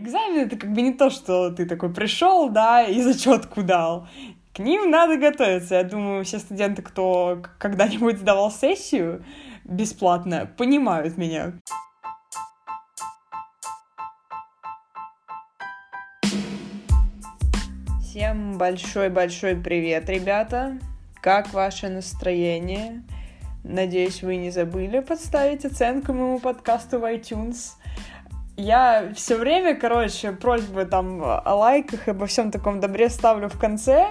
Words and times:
Экзамен 0.00 0.46
это 0.46 0.56
как 0.56 0.72
бы 0.72 0.80
не 0.80 0.94
то, 0.94 1.10
что 1.10 1.50
ты 1.50 1.66
такой 1.66 1.92
пришел, 1.92 2.48
да, 2.48 2.82
и 2.82 3.02
зачетку 3.02 3.62
дал. 3.62 4.08
К 4.54 4.60
ним 4.60 4.90
надо 4.90 5.18
готовиться. 5.18 5.74
Я 5.74 5.84
думаю, 5.84 6.24
все 6.24 6.38
студенты, 6.38 6.80
кто 6.80 7.42
когда-нибудь 7.58 8.16
сдавал 8.16 8.50
сессию 8.50 9.22
бесплатно, 9.64 10.50
понимают 10.56 11.18
меня. 11.18 11.52
Всем 18.02 18.56
большой-большой 18.56 19.56
привет, 19.56 20.08
ребята! 20.08 20.78
Как 21.20 21.52
ваше 21.52 21.90
настроение? 21.90 23.02
Надеюсь, 23.64 24.22
вы 24.22 24.36
не 24.36 24.50
забыли 24.50 25.00
подставить 25.00 25.66
оценку 25.66 26.14
моему 26.14 26.38
подкасту 26.38 27.00
в 27.00 27.04
iTunes. 27.04 27.74
Я 28.60 29.12
все 29.14 29.36
время, 29.36 29.74
короче, 29.74 30.32
просьбы 30.32 30.84
там 30.84 31.22
о 31.24 31.54
лайках 31.54 32.06
и 32.06 32.10
обо 32.10 32.26
всем 32.26 32.50
таком 32.50 32.78
добре 32.78 33.08
ставлю 33.08 33.48
в 33.48 33.58
конце. 33.58 34.08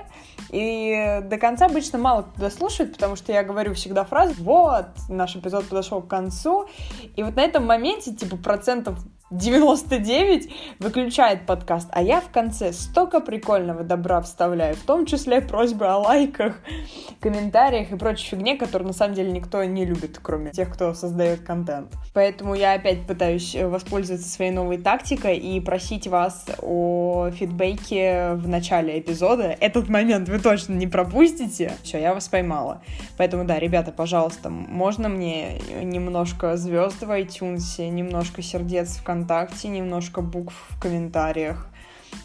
И 0.50 1.20
до 1.24 1.38
конца 1.38 1.68
обычно 1.68 2.00
мало 2.00 2.24
кто 2.24 2.42
дослушает, 2.42 2.94
потому 2.94 3.16
что 3.16 3.32
я 3.32 3.44
говорю 3.44 3.76
всегда 3.76 4.04
фразу 4.04 4.34
«Вот, 4.40 4.88
наш 5.08 5.36
эпизод 5.36 5.70
подошел 5.70 6.02
к 6.02 6.08
концу». 6.08 6.68
И 7.16 7.22
вот 7.22 7.36
на 7.36 7.42
этом 7.42 7.68
моменте, 7.68 8.12
типа, 8.12 8.38
процентов 8.38 8.98
99 9.32 10.50
выключает 10.80 11.46
подкаст, 11.46 11.88
а 11.92 12.02
я 12.02 12.20
в 12.20 12.32
конце 12.32 12.74
столько 12.74 13.20
прикольного 13.20 13.84
добра 13.84 14.22
вставляю, 14.22 14.76
в 14.76 14.82
том 14.82 15.06
числе 15.06 15.40
просьбы 15.40 15.86
о 15.86 16.00
лайках, 16.00 16.60
комментариях 17.20 17.92
и 17.92 17.96
прочей 17.96 18.32
фигне, 18.32 18.58
которую 18.58 18.88
на 18.88 18.94
самом 18.94 19.14
деле 19.14 19.32
никто 19.32 19.64
не 19.64 19.86
любит, 19.86 20.20
кроме 20.20 20.50
тех, 20.50 20.74
кто 20.74 20.96
создает 20.96 21.42
контент. 21.42 21.94
Поэтому 22.14 22.56
я 22.56 22.74
опять 22.74 23.06
пытаюсь 23.06 23.56
воспользоваться 23.56 24.28
своей 24.28 24.50
новой 24.50 24.80
тактикой 24.80 25.38
и 25.38 25.60
просить 25.60 26.08
вас 26.08 26.48
о 26.64 27.30
фидбэке 27.30 28.34
в 28.34 28.48
начале 28.48 29.00
эпизода. 29.00 29.56
Этот 29.60 29.90
момент 29.90 30.28
вы 30.28 30.40
точно 30.40 30.74
не 30.74 30.88
пропустите. 30.88 31.74
Все, 31.84 32.00
я 32.00 32.16
вас 32.16 32.28
поймала. 32.30 32.82
Поэтому 33.18 33.46
да, 33.46 33.60
ребята, 33.60 33.92
пожалуйста, 33.92 34.50
можно 34.50 35.08
мне 35.08 35.60
немножко 35.84 36.58
звезд 36.58 37.02
в 37.04 37.12
iTunes, 37.12 37.88
немножко 37.90 38.42
сердец 38.42 38.98
в 38.98 39.04
ВКонтакте, 39.20 39.68
немножко 39.68 40.22
букв 40.22 40.54
в 40.70 40.80
комментариях. 40.80 41.68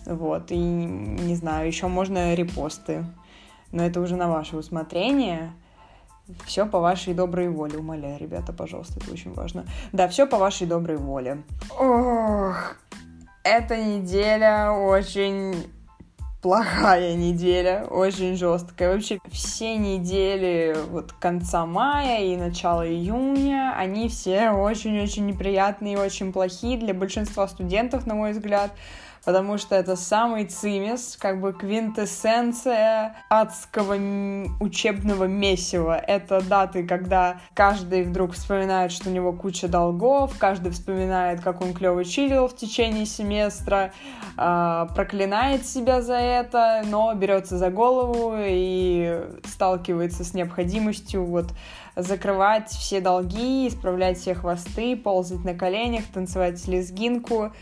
Вот, 0.06 0.50
и 0.50 0.56
не 0.56 1.34
знаю, 1.34 1.66
еще 1.66 1.88
можно 1.88 2.34
репосты. 2.34 3.04
Но 3.72 3.84
это 3.84 4.00
уже 4.00 4.16
на 4.16 4.28
ваше 4.28 4.56
усмотрение. 4.56 5.52
Все 6.44 6.64
по 6.64 6.80
вашей 6.80 7.12
доброй 7.12 7.48
воле, 7.48 7.78
умоляю, 7.78 8.18
ребята, 8.18 8.52
пожалуйста, 8.52 9.00
это 9.00 9.12
очень 9.12 9.34
важно. 9.34 9.66
Да, 9.92 10.08
все 10.08 10.26
по 10.26 10.38
вашей 10.38 10.66
доброй 10.66 10.96
воле. 10.96 11.42
Ох, 11.78 12.76
эта 13.42 13.76
неделя 13.76 14.70
очень 14.70 15.66
плохая 16.44 17.14
неделя, 17.14 17.86
очень 17.88 18.36
жесткая. 18.36 18.92
Вообще 18.92 19.18
все 19.32 19.78
недели 19.78 20.76
вот 20.90 21.14
конца 21.14 21.64
мая 21.64 22.22
и 22.22 22.36
начала 22.36 22.86
июня, 22.86 23.72
они 23.74 24.10
все 24.10 24.50
очень-очень 24.50 25.24
неприятные 25.24 25.94
и 25.94 25.96
очень 25.96 26.34
плохие 26.34 26.76
для 26.76 26.92
большинства 26.92 27.48
студентов, 27.48 28.06
на 28.06 28.14
мой 28.14 28.32
взгляд 28.32 28.72
потому 29.24 29.58
что 29.58 29.74
это 29.74 29.96
самый 29.96 30.44
цимис, 30.44 31.16
как 31.18 31.40
бы 31.40 31.52
квинтэссенция 31.52 33.16
адского 33.28 33.94
учебного 34.60 35.24
месива. 35.24 35.96
Это 35.96 36.40
даты, 36.42 36.86
когда 36.86 37.40
каждый 37.54 38.02
вдруг 38.02 38.32
вспоминает, 38.32 38.92
что 38.92 39.08
у 39.08 39.12
него 39.12 39.32
куча 39.32 39.68
долгов, 39.68 40.36
каждый 40.38 40.72
вспоминает, 40.72 41.40
как 41.40 41.60
он 41.60 41.72
клево 41.72 42.04
чилил 42.04 42.48
в 42.48 42.56
течение 42.56 43.06
семестра, 43.06 43.92
э, 44.36 44.86
проклинает 44.94 45.66
себя 45.66 46.02
за 46.02 46.16
это, 46.16 46.82
но 46.86 47.14
берется 47.14 47.56
за 47.58 47.70
голову 47.70 48.34
и 48.36 49.22
сталкивается 49.44 50.24
с 50.24 50.34
необходимостью 50.34 51.24
вот 51.24 51.46
закрывать 51.96 52.70
все 52.70 53.00
долги, 53.00 53.68
исправлять 53.68 54.18
все 54.18 54.34
хвосты, 54.34 54.96
ползать 54.96 55.44
на 55.44 55.54
коленях, 55.54 56.04
танцевать 56.12 56.66
лезгинку 56.66 57.52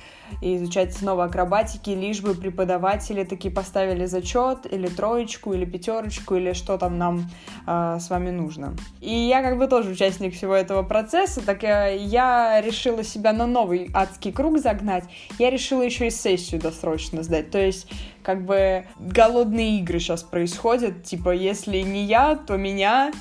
и 0.40 0.56
изучать 0.56 0.94
снова 0.94 1.24
акробатики, 1.24 1.90
лишь 1.90 2.20
бы 2.20 2.34
преподаватели 2.34 3.24
таки 3.24 3.50
поставили 3.50 4.06
зачет, 4.06 4.72
или 4.72 4.86
троечку, 4.86 5.52
или 5.52 5.64
пятерочку, 5.64 6.36
или 6.36 6.52
что 6.52 6.78
там 6.78 6.98
нам 6.98 7.30
э, 7.66 7.98
с 8.00 8.10
вами 8.10 8.30
нужно. 8.30 8.74
И 9.00 9.12
я 9.12 9.42
как 9.42 9.58
бы 9.58 9.66
тоже 9.66 9.90
участник 9.90 10.34
всего 10.34 10.54
этого 10.54 10.82
процесса, 10.82 11.44
так 11.44 11.62
я, 11.62 11.88
я 11.88 12.60
решила 12.60 13.04
себя 13.04 13.32
на 13.32 13.46
новый 13.46 13.90
адский 13.94 14.32
круг 14.32 14.58
загнать, 14.58 15.04
я 15.38 15.50
решила 15.50 15.82
еще 15.82 16.06
и 16.06 16.10
сессию 16.10 16.60
досрочно 16.60 17.22
сдать, 17.22 17.50
то 17.50 17.58
есть 17.58 17.88
как 18.22 18.44
бы 18.44 18.86
голодные 18.98 19.78
игры 19.78 19.98
сейчас 19.98 20.22
происходят, 20.22 21.02
типа 21.04 21.30
если 21.30 21.78
не 21.80 22.04
я, 22.04 22.36
то 22.36 22.56
меня. 22.56 23.12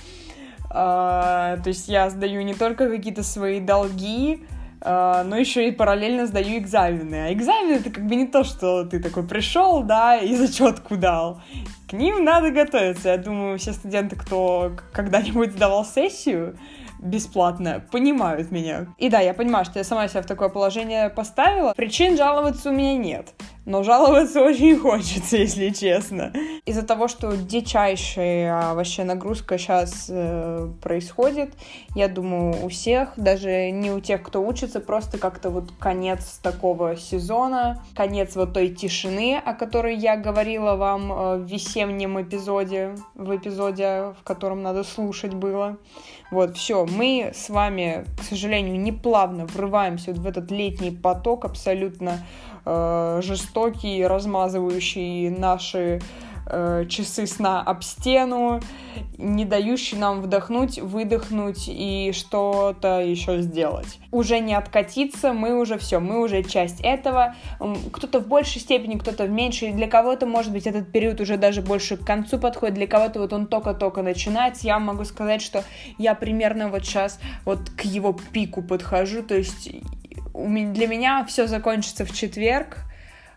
А, 0.73 1.57
то 1.57 1.67
есть 1.67 1.89
я 1.89 2.09
сдаю 2.09 2.43
не 2.43 2.53
только 2.53 2.89
какие-то 2.89 3.23
свои 3.23 3.59
долги, 3.59 4.45
но 4.83 5.37
еще 5.37 5.67
и 5.67 5.71
параллельно 5.71 6.25
сдаю 6.25 6.57
экзамены. 6.57 7.27
А 7.27 7.33
экзамены 7.33 7.75
это 7.75 7.89
как 7.91 8.05
бы 8.05 8.15
не 8.15 8.27
то, 8.27 8.43
что 8.43 8.83
ты 8.85 8.99
такой 8.99 9.27
пришел, 9.27 9.83
да, 9.83 10.17
и 10.17 10.35
зачетку 10.35 10.97
дал. 10.97 11.41
К 11.87 11.93
ним 11.93 12.23
надо 12.23 12.51
готовиться. 12.51 13.09
Я 13.09 13.17
думаю, 13.17 13.59
все 13.59 13.73
студенты, 13.73 14.15
кто 14.15 14.71
когда-нибудь 14.91 15.51
сдавал 15.51 15.85
сессию, 15.85 16.57
бесплатно, 17.01 17.83
понимают 17.91 18.51
меня. 18.51 18.87
И 18.97 19.09
да, 19.09 19.19
я 19.19 19.33
понимаю, 19.33 19.65
что 19.65 19.79
я 19.79 19.83
сама 19.83 20.07
себя 20.07 20.21
в 20.21 20.25
такое 20.27 20.49
положение 20.49 21.09
поставила. 21.09 21.73
Причин 21.73 22.17
жаловаться 22.17 22.69
у 22.69 22.73
меня 22.73 22.95
нет 22.97 23.33
но 23.65 23.83
жаловаться 23.83 24.41
очень 24.43 24.77
хочется, 24.77 25.37
если 25.37 25.69
честно. 25.69 26.33
Из-за 26.65 26.83
того, 26.83 27.07
что 27.07 27.35
дичайшая 27.35 28.73
вообще 28.73 29.03
нагрузка 29.03 29.57
сейчас 29.57 30.07
э, 30.09 30.69
происходит, 30.81 31.53
я 31.95 32.07
думаю, 32.07 32.55
у 32.63 32.69
всех, 32.69 33.13
даже 33.17 33.71
не 33.71 33.91
у 33.91 33.99
тех, 33.99 34.23
кто 34.23 34.41
учится, 34.45 34.79
просто 34.79 35.17
как-то 35.17 35.49
вот 35.49 35.71
конец 35.79 36.39
такого 36.41 36.95
сезона, 36.95 37.83
конец 37.95 38.35
вот 38.35 38.53
той 38.53 38.69
тишины, 38.69 39.41
о 39.43 39.53
которой 39.53 39.95
я 39.95 40.17
говорила 40.17 40.75
вам 40.75 41.11
э, 41.11 41.37
в 41.37 41.45
весеннем 41.45 42.21
эпизоде, 42.21 42.95
в 43.15 43.35
эпизоде, 43.35 44.13
в 44.19 44.23
котором 44.23 44.61
надо 44.63 44.83
слушать 44.83 45.33
было. 45.33 45.77
Вот, 46.31 46.55
все, 46.55 46.85
мы 46.85 47.31
с 47.35 47.49
вами, 47.49 48.05
к 48.17 48.23
сожалению, 48.23 48.79
неплавно 48.79 49.45
врываемся 49.45 50.13
вот 50.13 50.21
в 50.21 50.27
этот 50.27 50.49
летний 50.49 50.91
поток 50.91 51.43
абсолютно 51.43 52.25
э, 52.63 53.19
жестокий, 53.21 54.07
размазывающий 54.07 55.29
наши 55.29 56.01
часы 56.89 57.27
сна 57.27 57.61
об 57.61 57.81
стену, 57.81 58.59
не 59.17 59.45
дающий 59.45 59.97
нам 59.97 60.21
вдохнуть, 60.21 60.79
выдохнуть 60.79 61.65
и 61.67 62.11
что-то 62.13 62.99
еще 62.99 63.41
сделать. 63.41 63.99
Уже 64.11 64.39
не 64.39 64.53
откатиться, 64.53 65.31
мы 65.31 65.57
уже 65.57 65.77
все, 65.77 65.99
мы 65.99 66.21
уже 66.21 66.43
часть 66.43 66.81
этого. 66.81 67.35
Кто-то 67.93 68.19
в 68.19 68.27
большей 68.27 68.59
степени, 68.59 68.97
кто-то 68.97 69.23
в 69.23 69.29
меньшей. 69.29 69.71
Для 69.71 69.87
кого-то, 69.87 70.25
может 70.25 70.51
быть, 70.51 70.67
этот 70.67 70.91
период 70.91 71.21
уже 71.21 71.37
даже 71.37 71.61
больше 71.61 71.95
к 71.95 72.05
концу 72.05 72.37
подходит, 72.37 72.75
для 72.75 72.87
кого-то 72.87 73.19
вот 73.19 73.31
он 73.31 73.47
только-только 73.47 74.01
начинается. 74.01 74.67
Я 74.67 74.79
могу 74.79 75.05
сказать, 75.05 75.41
что 75.41 75.63
я 75.97 76.15
примерно 76.15 76.67
вот 76.67 76.83
сейчас 76.83 77.19
вот 77.45 77.69
к 77.69 77.81
его 77.85 78.13
пику 78.33 78.61
подхожу, 78.61 79.23
то 79.23 79.35
есть 79.35 79.69
для 80.33 80.87
меня 80.87 81.25
все 81.25 81.47
закончится 81.47 82.05
в 82.05 82.11
четверг. 82.13 82.79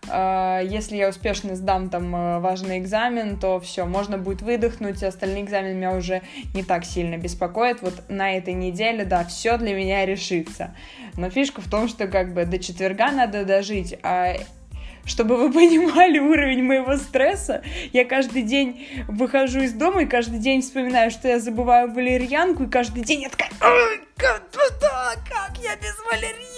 А, 0.09 0.61
если 0.61 0.97
я 0.97 1.09
успешно 1.09 1.57
сдам 1.57 1.89
там 1.89 2.15
э, 2.15 2.39
важный 2.41 2.79
экзамен, 2.79 3.39
то 3.39 3.61
все, 3.61 3.85
можно 3.87 4.19
будет 4.19 4.43
выдохнуть, 4.43 5.03
остальные 5.03 5.45
экзамены 5.45 5.75
меня 5.75 5.93
уже 5.93 6.23
не 6.55 6.63
так 6.63 6.85
сильно 6.85 7.17
беспокоят. 7.17 7.83
Вот 7.83 8.09
на 8.09 8.37
этой 8.37 8.55
неделе, 8.55 9.05
да, 9.05 9.25
все 9.25 9.57
для 9.59 9.75
меня 9.75 10.05
решится. 10.07 10.75
Но 11.17 11.31
фишка 11.31 11.61
в 11.61 11.69
том, 11.69 11.89
что 11.89 12.07
как 12.07 12.35
бы 12.35 12.45
до 12.45 12.59
четверга 12.59 13.13
надо 13.13 13.45
дожить, 13.45 13.97
а 14.03 14.35
чтобы 15.07 15.37
вы 15.37 15.53
понимали 15.53 16.19
уровень 16.19 16.63
моего 16.63 16.97
стресса, 16.97 17.63
я 17.93 18.05
каждый 18.05 18.43
день 18.43 18.87
выхожу 19.09 19.61
из 19.61 19.73
дома 19.73 20.03
и 20.03 20.07
каждый 20.07 20.39
день 20.39 20.63
вспоминаю, 20.63 21.11
что 21.11 21.29
я 21.29 21.39
забываю 21.39 21.93
валерьянку, 21.93 22.65
и 22.65 22.69
каждый 22.71 23.03
день 23.03 23.23
я 23.23 23.29
такая, 23.29 23.51
как, 24.17 24.43
как 24.51 25.59
я 25.63 25.77
без 25.77 25.97
валерьянки? 26.11 26.54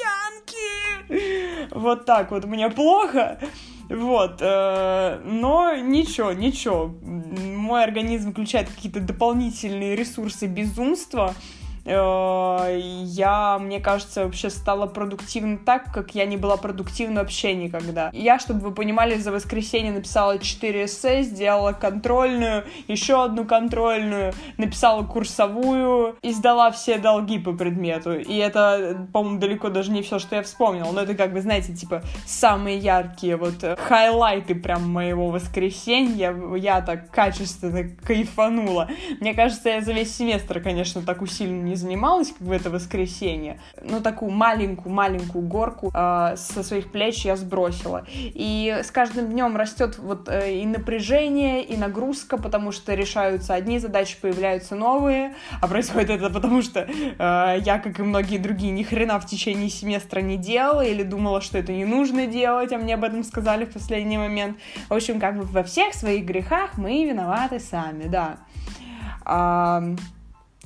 Вот 1.70 2.04
так 2.04 2.30
вот, 2.30 2.44
мне 2.44 2.70
плохо. 2.70 3.38
Вот, 3.88 4.38
э, 4.40 5.20
но 5.24 5.76
ничего, 5.76 6.32
ничего. 6.32 6.92
Мой 7.02 7.84
организм 7.84 8.32
включает 8.32 8.68
какие-то 8.68 9.00
дополнительные 9.00 9.94
ресурсы 9.94 10.46
безумства, 10.46 11.34
я, 11.86 13.58
мне 13.60 13.80
кажется, 13.80 14.24
вообще 14.24 14.50
стала 14.50 14.86
продуктивна 14.86 15.58
так, 15.58 15.92
как 15.92 16.14
я 16.14 16.26
не 16.26 16.36
была 16.36 16.56
продуктивна 16.56 17.20
вообще 17.20 17.54
никогда. 17.54 18.10
Я, 18.12 18.38
чтобы 18.38 18.60
вы 18.60 18.72
понимали, 18.72 19.14
за 19.14 19.30
воскресенье 19.30 19.92
написала 19.92 20.38
4 20.38 20.84
эссе, 20.84 21.22
сделала 21.22 21.72
контрольную, 21.72 22.64
еще 22.88 23.22
одну 23.22 23.44
контрольную, 23.44 24.32
написала 24.58 25.04
курсовую 25.04 26.16
и 26.22 26.32
сдала 26.32 26.72
все 26.72 26.98
долги 26.98 27.38
по 27.38 27.52
предмету. 27.52 28.14
И 28.18 28.36
это, 28.36 29.06
по-моему, 29.12 29.38
далеко 29.38 29.68
даже 29.68 29.92
не 29.92 30.02
все, 30.02 30.18
что 30.18 30.36
я 30.36 30.42
вспомнила, 30.42 30.90
но 30.90 31.02
это 31.02 31.14
как 31.14 31.32
бы, 31.32 31.40
знаете, 31.40 31.72
типа 31.72 32.02
самые 32.26 32.78
яркие 32.78 33.36
вот 33.36 33.64
хайлайты 33.78 34.56
прям 34.56 34.90
моего 34.90 35.30
воскресенья. 35.30 36.34
Я 36.56 36.80
так 36.80 37.10
качественно 37.10 37.88
кайфанула. 38.04 38.88
Мне 39.20 39.34
кажется, 39.34 39.68
я 39.68 39.80
за 39.80 39.92
весь 39.92 40.16
семестр, 40.16 40.60
конечно, 40.60 41.02
так 41.02 41.22
усиленно 41.22 41.62
не 41.62 41.75
занималась, 41.76 42.28
как 42.28 42.40
в 42.40 42.50
это 42.50 42.70
воскресенье. 42.70 43.60
Ну, 43.82 44.00
такую 44.00 44.30
маленькую-маленькую 44.30 45.46
горку 45.46 45.90
э, 45.94 46.34
со 46.36 46.62
своих 46.62 46.90
плеч 46.90 47.24
я 47.24 47.36
сбросила. 47.36 48.04
И 48.12 48.80
с 48.82 48.90
каждым 48.90 49.28
днем 49.28 49.56
растет 49.56 49.98
вот 49.98 50.28
э, 50.28 50.54
и 50.60 50.66
напряжение, 50.66 51.64
и 51.64 51.76
нагрузка, 51.76 52.36
потому 52.36 52.72
что 52.72 52.94
решаются 52.94 53.54
одни 53.54 53.78
задачи, 53.78 54.16
появляются 54.20 54.74
новые, 54.74 55.34
а 55.60 55.68
происходит 55.68 56.10
это 56.10 56.30
потому, 56.30 56.62
что 56.62 56.80
э, 56.80 57.60
я, 57.64 57.78
как 57.78 57.98
и 57.98 58.02
многие 58.02 58.38
другие, 58.38 58.72
ни 58.72 58.82
хрена 58.82 59.18
в 59.20 59.26
течение 59.26 59.70
семестра 59.70 60.20
не 60.20 60.36
делала 60.36 60.84
или 60.84 61.02
думала, 61.02 61.40
что 61.40 61.58
это 61.58 61.72
не 61.72 61.84
нужно 61.84 62.26
делать, 62.26 62.72
а 62.72 62.78
мне 62.78 62.94
об 62.94 63.04
этом 63.04 63.22
сказали 63.24 63.64
в 63.64 63.72
последний 63.72 64.18
момент. 64.18 64.56
В 64.88 64.94
общем, 64.94 65.20
как 65.20 65.36
бы 65.36 65.44
во 65.44 65.62
всех 65.62 65.94
своих 65.94 66.24
грехах 66.24 66.78
мы 66.78 67.04
виноваты 67.04 67.60
сами, 67.60 68.08
да. 68.08 68.36
А, 69.24 69.82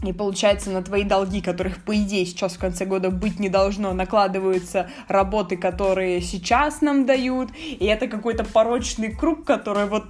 и 0.03 0.13
получается, 0.13 0.71
на 0.71 0.83
твои 0.83 1.05
долги, 1.05 1.43
которых, 1.43 1.85
по 1.85 1.95
идее, 1.95 2.25
сейчас 2.25 2.55
в 2.55 2.59
конце 2.59 2.87
года 2.87 3.11
быть 3.11 3.39
не 3.39 3.49
должно, 3.49 3.93
накладываются 3.93 4.89
работы, 5.09 5.57
которые 5.57 6.21
сейчас 6.23 6.81
нам 6.81 7.05
дают. 7.05 7.51
И 7.55 7.85
это 7.85 8.09
какой-то 8.09 8.45
порочный 8.45 9.15
круг, 9.15 9.45
который 9.45 9.87
вот, 9.87 10.05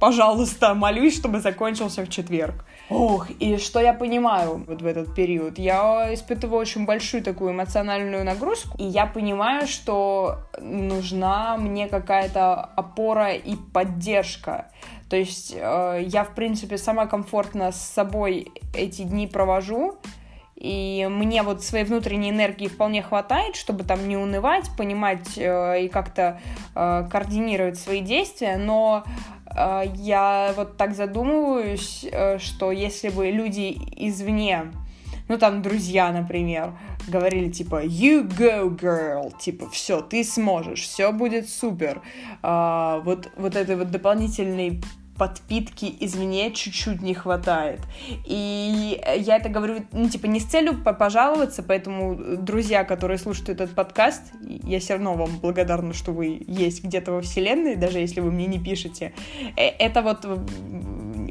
пожалуйста, 0.00 0.74
молюсь, 0.74 1.16
чтобы 1.16 1.40
закончился 1.40 2.04
в 2.04 2.08
четверг. 2.08 2.64
Ох, 2.88 3.30
и 3.40 3.56
что 3.56 3.80
я 3.80 3.94
понимаю 3.94 4.64
вот 4.66 4.82
в 4.82 4.86
этот 4.86 5.14
период? 5.14 5.58
Я 5.58 6.12
испытываю 6.12 6.60
очень 6.60 6.84
большую 6.84 7.22
такую 7.22 7.52
эмоциональную 7.52 8.24
нагрузку, 8.24 8.76
и 8.78 8.84
я 8.84 9.06
понимаю, 9.06 9.66
что 9.66 10.38
нужна 10.60 11.56
мне 11.56 11.88
какая-то 11.88 12.54
опора 12.76 13.32
и 13.32 13.56
поддержка. 13.56 14.66
То 15.12 15.18
есть 15.18 15.52
э, 15.54 16.04
я, 16.06 16.24
в 16.24 16.34
принципе, 16.34 16.78
сама 16.78 17.04
комфортно 17.04 17.70
с 17.70 17.76
собой 17.76 18.50
эти 18.74 19.02
дни 19.02 19.26
провожу, 19.26 19.98
и 20.56 21.06
мне 21.10 21.42
вот 21.42 21.62
своей 21.62 21.84
внутренней 21.84 22.30
энергии 22.30 22.66
вполне 22.66 23.02
хватает, 23.02 23.54
чтобы 23.54 23.84
там 23.84 24.08
не 24.08 24.16
унывать, 24.16 24.70
понимать 24.74 25.36
э, 25.36 25.84
и 25.84 25.88
как-то 25.90 26.40
э, 26.74 27.06
координировать 27.12 27.78
свои 27.78 28.00
действия, 28.00 28.56
но 28.56 29.04
э, 29.54 29.82
я 29.96 30.54
вот 30.56 30.78
так 30.78 30.94
задумываюсь, 30.94 32.06
э, 32.10 32.38
что 32.38 32.72
если 32.72 33.10
бы 33.10 33.30
люди 33.30 33.76
извне 33.94 34.72
ну 35.28 35.38
там 35.38 35.62
друзья, 35.62 36.10
например, 36.10 36.72
говорили 37.06 37.50
типа 37.50 37.84
you 37.84 38.26
go 38.26 38.68
girl, 38.68 39.32
типа 39.38 39.68
все, 39.70 40.00
ты 40.00 40.24
сможешь, 40.24 40.82
все 40.82 41.12
будет 41.12 41.48
супер. 41.48 42.02
А, 42.42 43.00
вот 43.04 43.30
вот 43.36 43.56
этой 43.56 43.76
вот 43.76 43.90
дополнительной 43.90 44.82
подпитки 45.22 45.94
извне 46.00 46.50
чуть-чуть 46.50 47.00
не 47.00 47.14
хватает. 47.14 47.78
И 48.26 49.00
я 49.18 49.36
это 49.36 49.48
говорю, 49.48 49.86
ну, 49.92 50.08
типа, 50.08 50.26
не 50.26 50.40
с 50.40 50.44
целью 50.44 50.82
пожаловаться, 50.82 51.62
поэтому, 51.62 52.16
друзья, 52.38 52.82
которые 52.82 53.18
слушают 53.18 53.48
этот 53.48 53.70
подкаст, 53.72 54.32
я 54.42 54.80
все 54.80 54.94
равно 54.94 55.14
вам 55.14 55.38
благодарна, 55.38 55.94
что 55.94 56.10
вы 56.10 56.42
есть 56.48 56.82
где-то 56.82 57.12
во 57.12 57.20
вселенной, 57.20 57.76
даже 57.76 58.00
если 58.00 58.18
вы 58.20 58.32
мне 58.32 58.46
не 58.46 58.58
пишете. 58.58 59.12
Э, 59.56 59.68
это 59.68 60.02
вот 60.02 60.26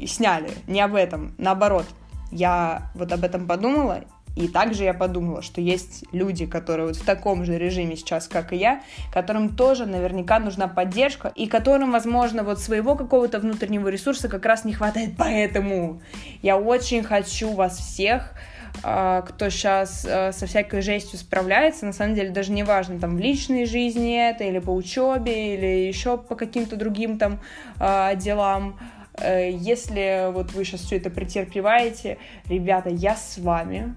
сняли, 0.06 0.48
не 0.66 0.80
об 0.80 0.94
этом, 0.94 1.34
наоборот. 1.36 1.84
Я 2.30 2.90
вот 2.94 3.12
об 3.12 3.24
этом 3.24 3.46
подумала, 3.46 4.04
и 4.36 4.48
также 4.48 4.84
я 4.84 4.94
подумала, 4.94 5.42
что 5.42 5.60
есть 5.60 6.04
люди, 6.12 6.46
которые 6.46 6.86
вот 6.86 6.96
в 6.96 7.04
таком 7.04 7.44
же 7.44 7.58
режиме 7.58 7.96
сейчас, 7.96 8.28
как 8.28 8.52
и 8.52 8.56
я, 8.56 8.82
которым 9.12 9.56
тоже 9.56 9.86
наверняка 9.86 10.38
нужна 10.38 10.68
поддержка, 10.68 11.32
и 11.34 11.46
которым, 11.46 11.92
возможно, 11.92 12.42
вот 12.42 12.60
своего 12.60 12.94
какого-то 12.94 13.38
внутреннего 13.40 13.88
ресурса 13.88 14.28
как 14.28 14.46
раз 14.46 14.64
не 14.64 14.72
хватает. 14.72 15.14
Поэтому 15.18 16.00
я 16.42 16.56
очень 16.56 17.02
хочу 17.02 17.52
вас 17.52 17.78
всех 17.78 18.34
а, 18.82 19.22
кто 19.22 19.50
сейчас 19.50 20.06
а, 20.08 20.32
со 20.32 20.46
всякой 20.46 20.80
жестью 20.80 21.18
справляется, 21.18 21.86
на 21.86 21.92
самом 21.92 22.14
деле 22.14 22.30
даже 22.30 22.52
не 22.52 22.62
важно, 22.62 22.98
там, 22.98 23.16
в 23.16 23.20
личной 23.20 23.66
жизни 23.66 24.16
это, 24.16 24.44
или 24.44 24.58
по 24.58 24.70
учебе, 24.70 25.54
или 25.54 25.86
еще 25.86 26.16
по 26.16 26.34
каким-то 26.34 26.76
другим 26.76 27.18
там 27.18 27.40
а, 27.78 28.14
делам, 28.14 28.78
э, 29.18 29.50
если 29.52 30.32
вот 30.32 30.52
вы 30.52 30.64
сейчас 30.64 30.80
все 30.80 30.96
это 30.96 31.10
претерпеваете, 31.10 32.18
ребята, 32.46 32.88
я 32.88 33.14
с 33.14 33.38
вами, 33.38 33.94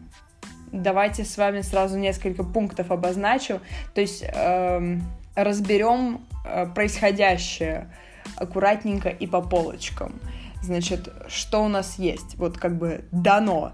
давайте 0.84 1.24
с 1.24 1.38
вами 1.38 1.62
сразу 1.62 1.98
несколько 1.98 2.44
пунктов 2.44 2.92
обозначу. 2.92 3.62
То 3.94 4.02
есть 4.02 4.24
эм, 4.28 5.04
разберем 5.36 6.26
э, 6.46 6.66
происходящее 6.68 7.90
аккуратненько 8.38 9.10
и 9.10 9.28
по 9.28 9.42
полочкам. 9.42 10.20
Значит, 10.62 11.10
что 11.28 11.64
у 11.64 11.68
нас 11.68 12.00
есть? 12.00 12.36
Вот 12.38 12.58
как 12.58 12.78
бы 12.78 13.06
дано 13.12 13.74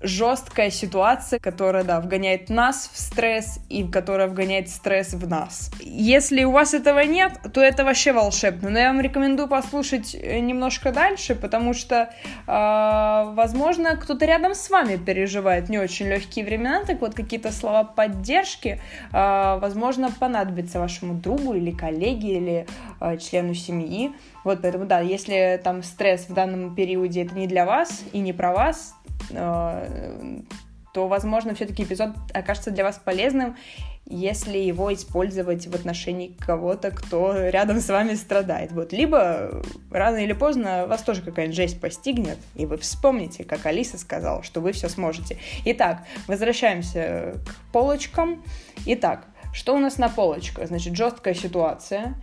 жесткая 0.00 0.70
ситуация, 0.70 1.38
которая, 1.38 1.84
да, 1.84 2.00
вгоняет 2.00 2.50
нас 2.50 2.90
в 2.92 2.98
стресс 2.98 3.60
и 3.68 3.84
которая 3.84 4.28
вгоняет 4.28 4.68
стресс 4.68 5.12
в 5.12 5.28
нас. 5.28 5.70
Если 5.80 6.44
у 6.44 6.52
вас 6.52 6.74
этого 6.74 7.00
нет, 7.00 7.32
то 7.52 7.60
это 7.60 7.84
вообще 7.84 8.12
волшебно. 8.12 8.70
Но 8.70 8.78
я 8.78 8.88
вам 8.88 9.00
рекомендую 9.00 9.48
послушать 9.48 10.14
э, 10.14 10.38
немножко 10.38 10.92
дальше, 10.92 11.34
потому 11.34 11.74
что, 11.74 12.10
э, 12.46 13.34
возможно, 13.34 13.96
кто-то 13.96 14.24
рядом 14.24 14.54
с 14.54 14.70
вами 14.70 14.96
переживает 14.96 15.68
не 15.68 15.78
очень 15.78 16.06
легкие 16.06 16.44
времена, 16.44 16.84
так 16.84 17.00
вот 17.00 17.14
какие-то 17.14 17.50
слова 17.50 17.84
поддержки, 17.84 18.80
э, 19.12 19.58
возможно, 19.60 20.10
понадобятся 20.10 20.78
вашему 20.78 21.14
другу 21.14 21.54
или 21.54 21.70
коллеге 21.70 22.36
или 22.36 22.66
э, 23.00 23.16
члену 23.18 23.54
семьи. 23.54 24.12
Вот 24.44 24.62
поэтому, 24.62 24.86
да, 24.86 25.00
если 25.00 25.60
там 25.62 25.82
стресс 25.82 26.28
в 26.28 26.32
данном 26.32 26.74
периоде 26.74 27.24
это 27.24 27.34
не 27.34 27.46
для 27.46 27.66
вас 27.66 28.02
и 28.12 28.18
не 28.18 28.32
про 28.32 28.52
вас, 28.52 28.94
то, 29.28 31.06
возможно, 31.06 31.54
все-таки 31.54 31.82
эпизод 31.84 32.10
окажется 32.32 32.70
для 32.70 32.82
вас 32.84 32.98
полезным, 33.02 33.56
если 34.10 34.56
его 34.56 34.92
использовать 34.94 35.66
в 35.66 35.74
отношении 35.74 36.34
кого-то, 36.38 36.90
кто 36.90 37.48
рядом 37.50 37.80
с 37.80 37.88
вами 37.88 38.14
страдает. 38.14 38.72
Вот. 38.72 38.92
Либо 38.92 39.62
рано 39.90 40.16
или 40.16 40.32
поздно 40.32 40.86
вас 40.86 41.02
тоже 41.02 41.20
какая-нибудь 41.20 41.56
жесть 41.56 41.80
постигнет, 41.80 42.38
и 42.54 42.64
вы 42.64 42.78
вспомните, 42.78 43.44
как 43.44 43.66
Алиса 43.66 43.98
сказала, 43.98 44.42
что 44.42 44.62
вы 44.62 44.72
все 44.72 44.88
сможете. 44.88 45.38
Итак, 45.66 46.04
возвращаемся 46.26 47.34
к 47.46 47.72
полочкам. 47.72 48.42
Итак, 48.86 49.26
что 49.52 49.76
у 49.76 49.78
нас 49.78 49.98
на 49.98 50.08
полочках? 50.08 50.68
Значит, 50.68 50.96
жесткая 50.96 51.34
ситуация 51.34 52.14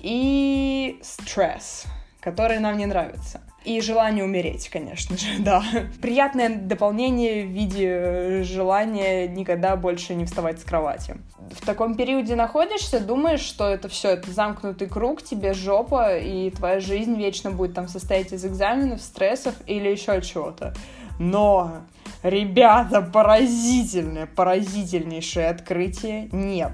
и 0.00 0.98
стресс, 1.02 1.84
который 2.20 2.58
нам 2.58 2.78
не 2.78 2.86
нравится. 2.86 3.42
И 3.68 3.82
желание 3.82 4.24
умереть, 4.24 4.70
конечно 4.70 5.18
же, 5.18 5.26
да. 5.40 5.62
Приятное 6.00 6.56
дополнение 6.56 7.44
в 7.44 7.50
виде 7.50 8.42
желания 8.42 9.28
никогда 9.28 9.76
больше 9.76 10.14
не 10.14 10.24
вставать 10.24 10.58
с 10.58 10.64
кровати. 10.64 11.18
В 11.50 11.66
таком 11.66 11.94
периоде 11.94 12.34
находишься, 12.34 12.98
думаешь, 12.98 13.42
что 13.42 13.68
это 13.68 13.90
все, 13.90 14.08
это 14.12 14.30
замкнутый 14.30 14.88
круг, 14.88 15.22
тебе 15.22 15.52
жопа, 15.52 16.16
и 16.16 16.48
твоя 16.48 16.80
жизнь 16.80 17.14
вечно 17.16 17.50
будет 17.50 17.74
там 17.74 17.88
состоять 17.88 18.32
из 18.32 18.42
экзаменов, 18.46 19.02
стрессов 19.02 19.54
или 19.66 19.90
еще 19.90 20.22
чего-то. 20.22 20.72
Но, 21.18 21.82
ребята, 22.22 23.02
поразительное, 23.02 24.24
поразительнейшее 24.24 25.48
открытие 25.48 26.30
нет. 26.32 26.72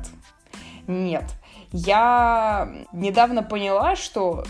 Нет. 0.87 1.25
Я 1.73 2.73
недавно 2.93 3.43
поняла, 3.43 3.97
что 3.97 4.45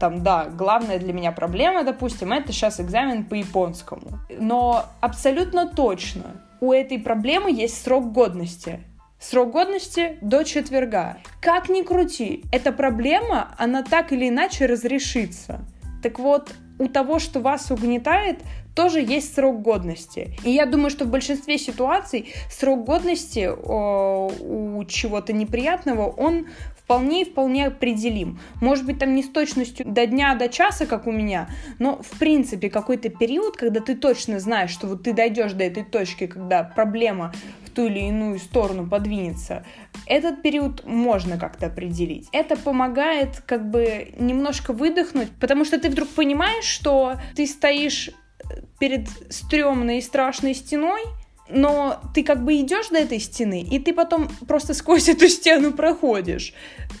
там, 0.00 0.22
да, 0.22 0.46
главная 0.46 0.98
для 0.98 1.12
меня 1.12 1.30
проблема, 1.30 1.84
допустим, 1.84 2.32
это 2.32 2.52
сейчас 2.52 2.80
экзамен 2.80 3.24
по 3.24 3.34
японскому. 3.34 4.18
Но 4.30 4.86
абсолютно 5.00 5.68
точно 5.68 6.42
у 6.60 6.72
этой 6.72 6.98
проблемы 6.98 7.52
есть 7.52 7.82
срок 7.82 8.12
годности. 8.12 8.80
Срок 9.18 9.52
годности 9.52 10.16
до 10.22 10.44
четверга. 10.44 11.18
Как 11.40 11.68
ни 11.68 11.82
крути, 11.82 12.42
эта 12.50 12.72
проблема, 12.72 13.54
она 13.58 13.82
так 13.82 14.12
или 14.12 14.28
иначе 14.28 14.64
разрешится. 14.66 15.60
Так 16.02 16.18
вот, 16.18 16.54
у 16.78 16.88
того, 16.88 17.18
что 17.18 17.40
вас 17.40 17.70
угнетает, 17.70 18.38
тоже 18.74 19.00
есть 19.00 19.34
срок 19.34 19.60
годности. 19.60 20.34
И 20.44 20.50
я 20.50 20.64
думаю, 20.64 20.90
что 20.90 21.04
в 21.04 21.08
большинстве 21.08 21.58
ситуаций 21.58 22.32
срок 22.50 22.84
годности 22.84 23.50
о, 23.50 24.30
у 24.40 24.84
чего-то 24.84 25.32
неприятного, 25.34 26.08
он 26.08 26.46
вполне 26.90 27.22
и 27.22 27.24
вполне 27.24 27.66
определим. 27.66 28.40
Может 28.60 28.84
быть, 28.84 28.98
там 28.98 29.14
не 29.14 29.22
с 29.22 29.28
точностью 29.28 29.86
до 29.86 30.06
дня, 30.06 30.34
до 30.34 30.48
часа, 30.48 30.86
как 30.86 31.06
у 31.06 31.12
меня, 31.12 31.48
но, 31.78 32.02
в 32.02 32.18
принципе, 32.18 32.68
какой-то 32.68 33.10
период, 33.10 33.56
когда 33.56 33.78
ты 33.78 33.94
точно 33.94 34.40
знаешь, 34.40 34.70
что 34.70 34.88
вот 34.88 35.04
ты 35.04 35.12
дойдешь 35.12 35.52
до 35.52 35.62
этой 35.62 35.84
точки, 35.84 36.26
когда 36.26 36.64
проблема 36.64 37.32
в 37.64 37.70
ту 37.70 37.86
или 37.86 38.00
иную 38.00 38.40
сторону 38.40 38.88
подвинется, 38.88 39.64
этот 40.06 40.42
период 40.42 40.84
можно 40.84 41.38
как-то 41.38 41.66
определить. 41.66 42.28
Это 42.32 42.56
помогает 42.56 43.40
как 43.46 43.70
бы 43.70 44.12
немножко 44.18 44.72
выдохнуть, 44.72 45.30
потому 45.38 45.64
что 45.64 45.78
ты 45.78 45.90
вдруг 45.90 46.08
понимаешь, 46.08 46.64
что 46.64 47.14
ты 47.36 47.46
стоишь 47.46 48.10
перед 48.80 49.08
стрёмной 49.28 49.98
и 49.98 50.02
страшной 50.02 50.54
стеной, 50.54 51.02
но 51.52 52.00
ты 52.14 52.22
как 52.22 52.44
бы 52.44 52.60
идешь 52.60 52.88
до 52.88 52.98
этой 52.98 53.18
стены, 53.18 53.62
и 53.62 53.78
ты 53.78 53.92
потом 53.92 54.28
просто 54.46 54.74
сквозь 54.74 55.08
эту 55.08 55.28
стену 55.28 55.72
проходишь. 55.72 56.54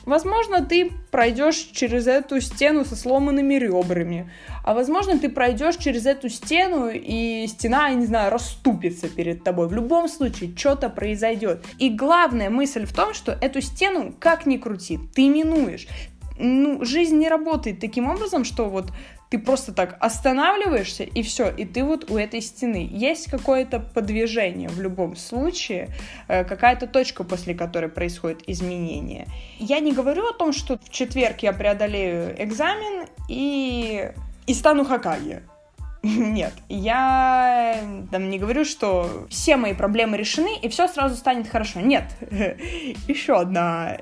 Возможно, 0.04 0.64
ты 0.64 0.90
пройдешь 1.10 1.68
через 1.72 2.06
эту 2.06 2.40
стену 2.40 2.84
со 2.84 2.96
сломанными 2.96 3.54
ребрами, 3.54 4.30
а 4.64 4.74
возможно, 4.74 5.18
ты 5.18 5.28
пройдешь 5.28 5.76
через 5.76 6.06
эту 6.06 6.28
стену, 6.28 6.88
и 6.92 7.46
стена, 7.46 7.88
я 7.88 7.94
не 7.94 8.06
знаю, 8.06 8.30
расступится 8.30 9.08
перед 9.08 9.44
тобой. 9.44 9.68
В 9.68 9.72
любом 9.72 10.08
случае, 10.08 10.54
что-то 10.56 10.88
произойдет. 10.88 11.64
И 11.78 11.90
главная 11.90 12.50
мысль 12.50 12.86
в 12.86 12.92
том, 12.92 13.14
что 13.14 13.36
эту 13.40 13.60
стену, 13.60 14.14
как 14.18 14.46
ни 14.46 14.56
крути, 14.56 14.98
ты 15.14 15.28
минуешь. 15.28 15.86
Ну, 16.38 16.84
жизнь 16.84 17.18
не 17.18 17.28
работает 17.28 17.80
таким 17.80 18.08
образом, 18.08 18.44
что 18.44 18.68
вот 18.68 18.90
ты 19.30 19.38
просто 19.38 19.72
так 19.72 19.96
останавливаешься, 20.00 21.04
и 21.04 21.22
все, 21.22 21.48
и 21.48 21.64
ты 21.64 21.84
вот 21.84 22.10
у 22.10 22.18
этой 22.18 22.40
стены. 22.40 22.88
Есть 22.90 23.30
какое-то 23.30 23.78
подвижение 23.78 24.68
в 24.68 24.80
любом 24.80 25.14
случае, 25.14 25.90
э, 26.26 26.44
какая-то 26.44 26.88
точка, 26.88 27.22
после 27.22 27.54
которой 27.54 27.88
происходит 27.88 28.42
изменение. 28.48 29.28
Я 29.60 29.78
не 29.78 29.92
говорю 29.92 30.28
о 30.28 30.32
том, 30.32 30.52
что 30.52 30.78
в 30.78 30.90
четверг 30.90 31.38
я 31.40 31.52
преодолею 31.52 32.34
экзамен 32.42 33.06
и, 33.28 34.12
и 34.46 34.54
стану 34.54 34.84
Хакаги. 34.84 35.42
Нет, 36.02 36.54
я 36.68 37.78
там 38.10 38.30
не 38.30 38.38
говорю, 38.38 38.64
что 38.64 39.26
все 39.30 39.56
мои 39.56 39.74
проблемы 39.74 40.16
решены 40.16 40.58
и 40.60 40.68
все 40.68 40.88
сразу 40.88 41.14
станет 41.14 41.46
хорошо. 41.46 41.80
Нет, 41.80 42.04
еще 43.06 43.36
одна 43.38 43.96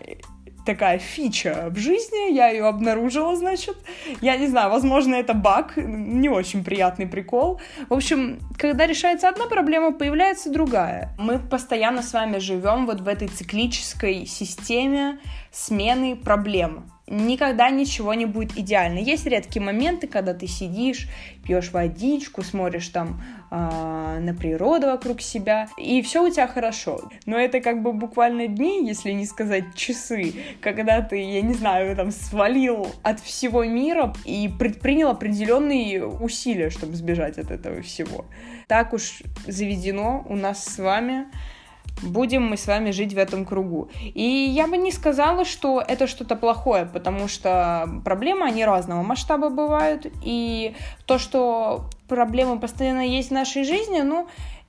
такая 0.69 0.99
фича 0.99 1.69
в 1.71 1.79
жизни, 1.79 2.35
я 2.35 2.51
ее 2.51 2.67
обнаружила, 2.67 3.35
значит. 3.37 3.77
Я 4.21 4.37
не 4.37 4.49
знаю, 4.49 4.71
возможно, 4.71 5.15
это 5.15 5.33
баг, 5.33 5.73
не 5.77 6.29
очень 6.29 6.63
приятный 6.63 7.07
прикол. 7.07 7.59
В 7.89 7.95
общем, 7.95 8.39
когда 8.59 8.87
решается 8.87 9.31
одна 9.31 9.47
проблема, 9.47 9.93
появляется 9.93 10.51
другая. 10.53 11.15
Мы 11.19 11.39
постоянно 11.39 12.03
с 12.03 12.13
вами 12.13 12.39
живем 12.39 12.85
вот 12.85 13.01
в 13.01 13.09
этой 13.09 13.29
циклической 13.29 14.27
системе 14.27 15.19
смены 15.51 16.17
проблем 16.17 16.85
никогда 17.11 17.71
ничего 17.71 18.15
не 18.15 18.27
будет 18.27 18.57
идеально. 18.57 18.99
Есть 18.99 19.27
редкие 19.27 19.65
моменты, 19.65 20.07
когда 20.07 20.35
ты 20.35 20.47
сидишь, 20.47 21.09
пьешь 21.45 21.71
водичку, 21.73 22.43
смотришь 22.43 22.89
там 22.89 23.23
э, 23.51 24.19
на 24.21 24.35
природу 24.35 24.89
вокруг 24.89 25.21
себя, 25.21 25.69
и 25.77 26.03
все 26.03 26.27
у 26.27 26.31
тебя 26.31 26.47
хорошо. 26.47 27.01
Но 27.27 27.39
это 27.39 27.61
как 27.61 27.83
бы 27.83 27.93
буквально 27.93 28.47
дни, 28.47 28.87
если 28.87 29.13
не 29.13 29.27
сказать 29.27 29.75
часы, 29.75 30.35
когда 30.61 31.01
ты, 31.01 31.17
я 31.17 31.43
не 31.43 31.55
знаю, 31.55 31.97
там 31.97 32.11
свалил 32.11 32.89
от 33.03 33.21
всего 33.21 33.65
мира 33.65 34.13
и 34.25 34.49
предпринял 34.49 35.09
определенные 35.09 36.07
усилия, 36.07 36.71
чтобы 36.71 36.95
сбежать 36.95 37.39
от 37.39 37.51
этого 37.51 37.83
всего. 37.83 38.27
Так 38.67 38.93
уж 38.93 39.23
заведено 39.47 40.25
у 40.29 40.37
нас 40.37 40.65
с 40.65 40.79
вами 40.79 41.27
будем 42.03 42.49
мы 42.49 42.57
с 42.57 42.67
вами 42.67 42.91
жить 42.91 43.15
в 43.15 43.19
этом 43.19 43.45
кругу. 43.45 43.89
И 44.03 44.23
я 44.23 44.67
бы 44.67 44.77
не 44.77 44.93
сказала, 44.93 45.45
что 45.45 45.83
это 45.87 46.07
что-то 46.07 46.37
плохое, 46.37 46.87
потому 46.87 47.29
что 47.29 47.89
проблемы, 48.05 48.47
они 48.47 48.65
разного 48.65 49.03
масштаба 49.03 49.51
бывают, 49.51 50.07
и 50.23 50.75
то, 51.07 51.19
что 51.19 51.87
проблемы 52.09 52.59
постоянно 52.59 53.07
есть 53.07 53.31
в 53.31 53.35
нашей 53.35 53.65
жизни, 53.65 54.01
ну, 54.01 54.29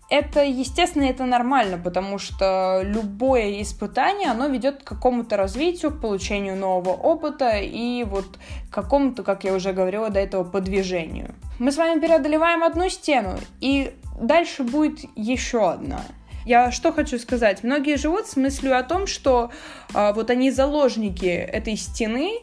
это, 0.09 0.43
естественно, 0.43 1.03
это 1.03 1.25
нормально, 1.25 1.77
потому 1.77 2.17
что 2.17 2.81
любое 2.83 3.61
испытание, 3.61 4.31
оно 4.31 4.47
ведет 4.47 4.81
к 4.81 4.87
какому-то 4.87 5.37
развитию, 5.37 5.91
к 5.91 6.01
получению 6.01 6.57
нового 6.57 6.93
опыта 6.93 7.57
и 7.57 8.03
вот 8.03 8.39
к 8.69 8.73
какому-то, 8.73 9.21
как 9.23 9.43
я 9.43 9.53
уже 9.53 9.71
говорила 9.71 10.09
до 10.09 10.19
этого, 10.19 10.43
подвижению. 10.43 11.35
Мы 11.59 11.71
с 11.71 11.77
вами 11.77 11.99
преодолеваем 11.99 12.63
одну 12.63 12.89
стену, 12.89 13.37
и 13.61 13.93
дальше 14.19 14.63
будет 14.63 14.99
еще 15.15 15.69
одна. 15.69 16.01
Я 16.49 16.71
что 16.71 16.91
хочу 16.91 17.19
сказать? 17.19 17.63
Многие 17.63 17.95
живут 17.95 18.25
с 18.25 18.35
мыслью 18.35 18.75
о 18.75 18.81
том, 18.81 19.05
что 19.05 19.51
а, 19.93 20.13
вот 20.13 20.31
они 20.31 20.49
заложники 20.49 21.27
этой 21.27 21.75
стены, 21.75 22.39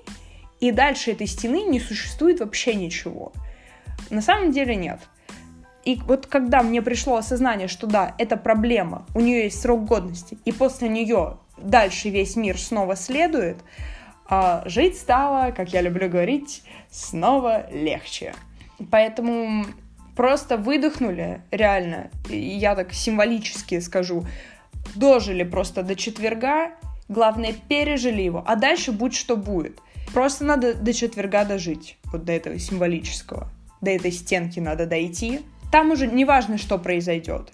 и 0.61 0.71
дальше 0.71 1.11
этой 1.11 1.27
стены 1.27 1.63
не 1.63 1.81
существует 1.81 2.39
вообще 2.39 2.77
ничего. 2.77 3.33
На 4.09 4.23
самом 4.23 4.53
деле 4.53 4.77
нет. 4.77 5.01
И 5.85 5.97
вот 6.07 6.29
когда 6.29 6.63
мне 6.63 6.83
пришло 6.83 7.17
осознание, 7.17 7.67
что 7.67 7.89
да, 7.89 8.15
это 8.17 8.37
проблема, 8.37 9.07
у 9.17 9.21
нее 9.21 9.43
есть 9.43 9.61
срок 9.61 9.85
годности, 9.87 10.39
и 10.45 10.53
после 10.53 10.89
нее 10.89 11.39
дальше 11.59 12.09
весь 12.09 12.37
мир 12.37 12.61
снова 12.61 12.95
следует, 12.95 13.57
а, 14.29 14.63
жить 14.67 14.97
стало, 14.97 15.51
как 15.51 15.73
я 15.73 15.81
люблю 15.81 16.09
говорить, 16.09 16.63
снова 16.93 17.69
легче. 17.73 18.37
Поэтому 18.89 19.67
просто 20.17 20.57
выдохнули, 20.57 21.43
реально, 21.51 22.11
я 22.29 22.75
так 22.75 22.93
символически 22.93 23.79
скажу, 23.81 24.27
дожили 24.95 25.45
просто 25.45 25.83
до 25.83 25.95
четверга, 25.95 26.73
главное, 27.09 27.55
пережили 27.69 28.23
его, 28.23 28.43
а 28.47 28.57
дальше 28.57 28.93
будь 28.93 29.15
что 29.15 29.37
будет. 29.37 29.79
Просто 30.13 30.45
надо 30.45 30.75
до 30.75 30.93
четверга 30.93 31.45
дожить, 31.45 31.99
вот 32.05 32.25
до 32.25 32.33
этого 32.33 32.59
символического. 32.59 33.49
До 33.81 33.91
этой 33.91 34.11
стенки 34.11 34.59
надо 34.59 34.87
дойти. 34.87 35.41
Там 35.71 35.91
уже 35.91 36.07
не 36.07 36.25
важно, 36.25 36.59
что 36.59 36.79
произойдет. 36.79 37.53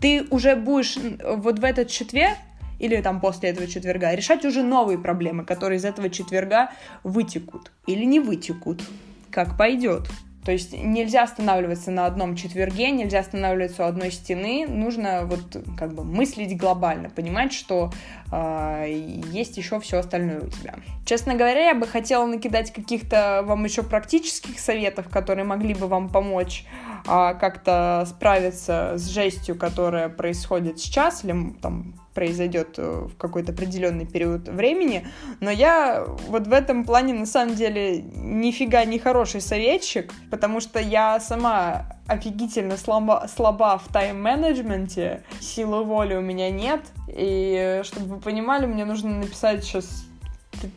Ты 0.00 0.26
уже 0.30 0.56
будешь 0.56 0.96
вот 1.22 1.58
в 1.58 1.64
этот 1.64 1.88
четверг 1.88 2.38
или 2.78 3.00
там 3.00 3.20
после 3.20 3.50
этого 3.50 3.66
четверга 3.66 4.14
решать 4.14 4.44
уже 4.44 4.62
новые 4.62 4.98
проблемы, 4.98 5.44
которые 5.44 5.78
из 5.78 5.84
этого 5.84 6.08
четверга 6.08 6.70
вытекут 7.04 7.70
или 7.86 8.04
не 8.04 8.18
вытекут, 8.18 8.82
как 9.30 9.56
пойдет. 9.58 10.08
То 10.44 10.50
есть 10.50 10.72
нельзя 10.72 11.22
останавливаться 11.22 11.90
на 11.92 12.06
одном 12.06 12.34
четверге, 12.34 12.90
нельзя 12.90 13.20
останавливаться 13.20 13.84
у 13.84 13.86
одной 13.86 14.10
стены, 14.10 14.66
нужно 14.68 15.24
вот 15.24 15.56
как 15.78 15.94
бы 15.94 16.02
мыслить 16.04 16.56
глобально, 16.56 17.10
понимать, 17.10 17.52
что 17.52 17.92
э, 18.32 18.86
есть 19.30 19.56
еще 19.56 19.78
все 19.78 19.98
остальное 19.98 20.40
у 20.40 20.48
тебя. 20.48 20.74
Честно 21.06 21.34
говоря, 21.34 21.66
я 21.66 21.74
бы 21.74 21.86
хотела 21.86 22.26
накидать 22.26 22.72
каких-то 22.72 23.42
вам 23.44 23.64
еще 23.64 23.84
практических 23.84 24.58
советов, 24.58 25.08
которые 25.08 25.44
могли 25.44 25.74
бы 25.74 25.86
вам 25.86 26.08
помочь 26.08 26.64
э, 27.06 27.34
как-то 27.38 28.04
справиться 28.08 28.94
с 28.96 29.08
жестью, 29.08 29.54
которая 29.54 30.08
происходит 30.08 30.80
сейчас, 30.80 31.24
или 31.24 31.52
там 31.62 31.94
произойдет 32.14 32.74
э, 32.78 33.06
в 33.08 33.16
какой-то 33.16 33.52
определенный 33.52 34.06
период 34.06 34.48
времени, 34.48 35.06
но 35.40 35.50
я 35.50 36.04
вот 36.28 36.46
в 36.46 36.52
этом 36.52 36.84
плане 36.84 37.14
на 37.14 37.26
самом 37.26 37.54
деле 37.54 38.02
нифига 38.02 38.84
не 38.84 38.98
хороший 38.98 39.40
советчик, 39.40 40.12
потому 40.30 40.60
что 40.60 40.78
я 40.78 41.20
сама 41.20 41.96
офигительно 42.06 42.76
слаба, 42.76 43.26
слаба 43.34 43.78
в 43.78 43.92
тайм-менеджменте, 43.92 45.22
силы 45.40 45.84
воли 45.84 46.14
у 46.14 46.20
меня 46.20 46.50
нет, 46.50 46.80
и 47.08 47.80
чтобы 47.84 48.16
вы 48.16 48.20
понимали, 48.20 48.66
мне 48.66 48.84
нужно 48.84 49.10
написать 49.18 49.64
сейчас 49.64 50.04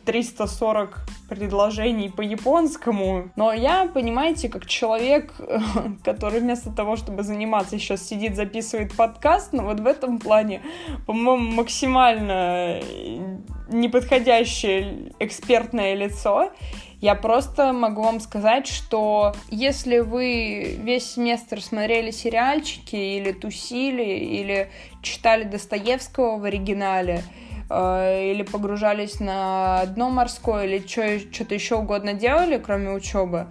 340 0.04 0.98
предложений 1.28 2.10
по-японскому. 2.10 3.30
Но 3.36 3.52
я, 3.52 3.86
понимаете, 3.86 4.48
как 4.48 4.66
человек, 4.66 5.34
который 6.04 6.40
вместо 6.40 6.70
того, 6.70 6.96
чтобы 6.96 7.22
заниматься, 7.22 7.78
сейчас 7.78 8.06
сидит, 8.06 8.36
записывает 8.36 8.94
подкаст, 8.96 9.52
но 9.52 9.64
вот 9.64 9.80
в 9.80 9.86
этом 9.86 10.18
плане, 10.18 10.62
по-моему, 11.06 11.52
максимально 11.52 12.80
неподходящее 13.68 15.12
экспертное 15.18 15.94
лицо. 15.94 16.52
Я 17.00 17.14
просто 17.14 17.72
могу 17.72 18.02
вам 18.02 18.20
сказать, 18.20 18.66
что 18.66 19.34
если 19.50 19.98
вы 19.98 20.78
весь 20.82 21.12
семестр 21.12 21.60
смотрели 21.60 22.10
сериальчики 22.10 22.96
или 22.96 23.32
тусили, 23.32 24.02
или 24.02 24.70
читали 25.02 25.44
Достоевского 25.44 26.38
в 26.38 26.44
оригинале, 26.44 27.22
Э, 27.68 28.30
или 28.30 28.42
погружались 28.42 29.18
на 29.18 29.84
дно 29.86 30.10
морское, 30.10 30.66
или 30.66 30.86
что-то 30.86 31.54
еще 31.54 31.76
угодно 31.76 32.14
делали, 32.14 32.58
кроме 32.58 32.90
учебы, 32.90 33.48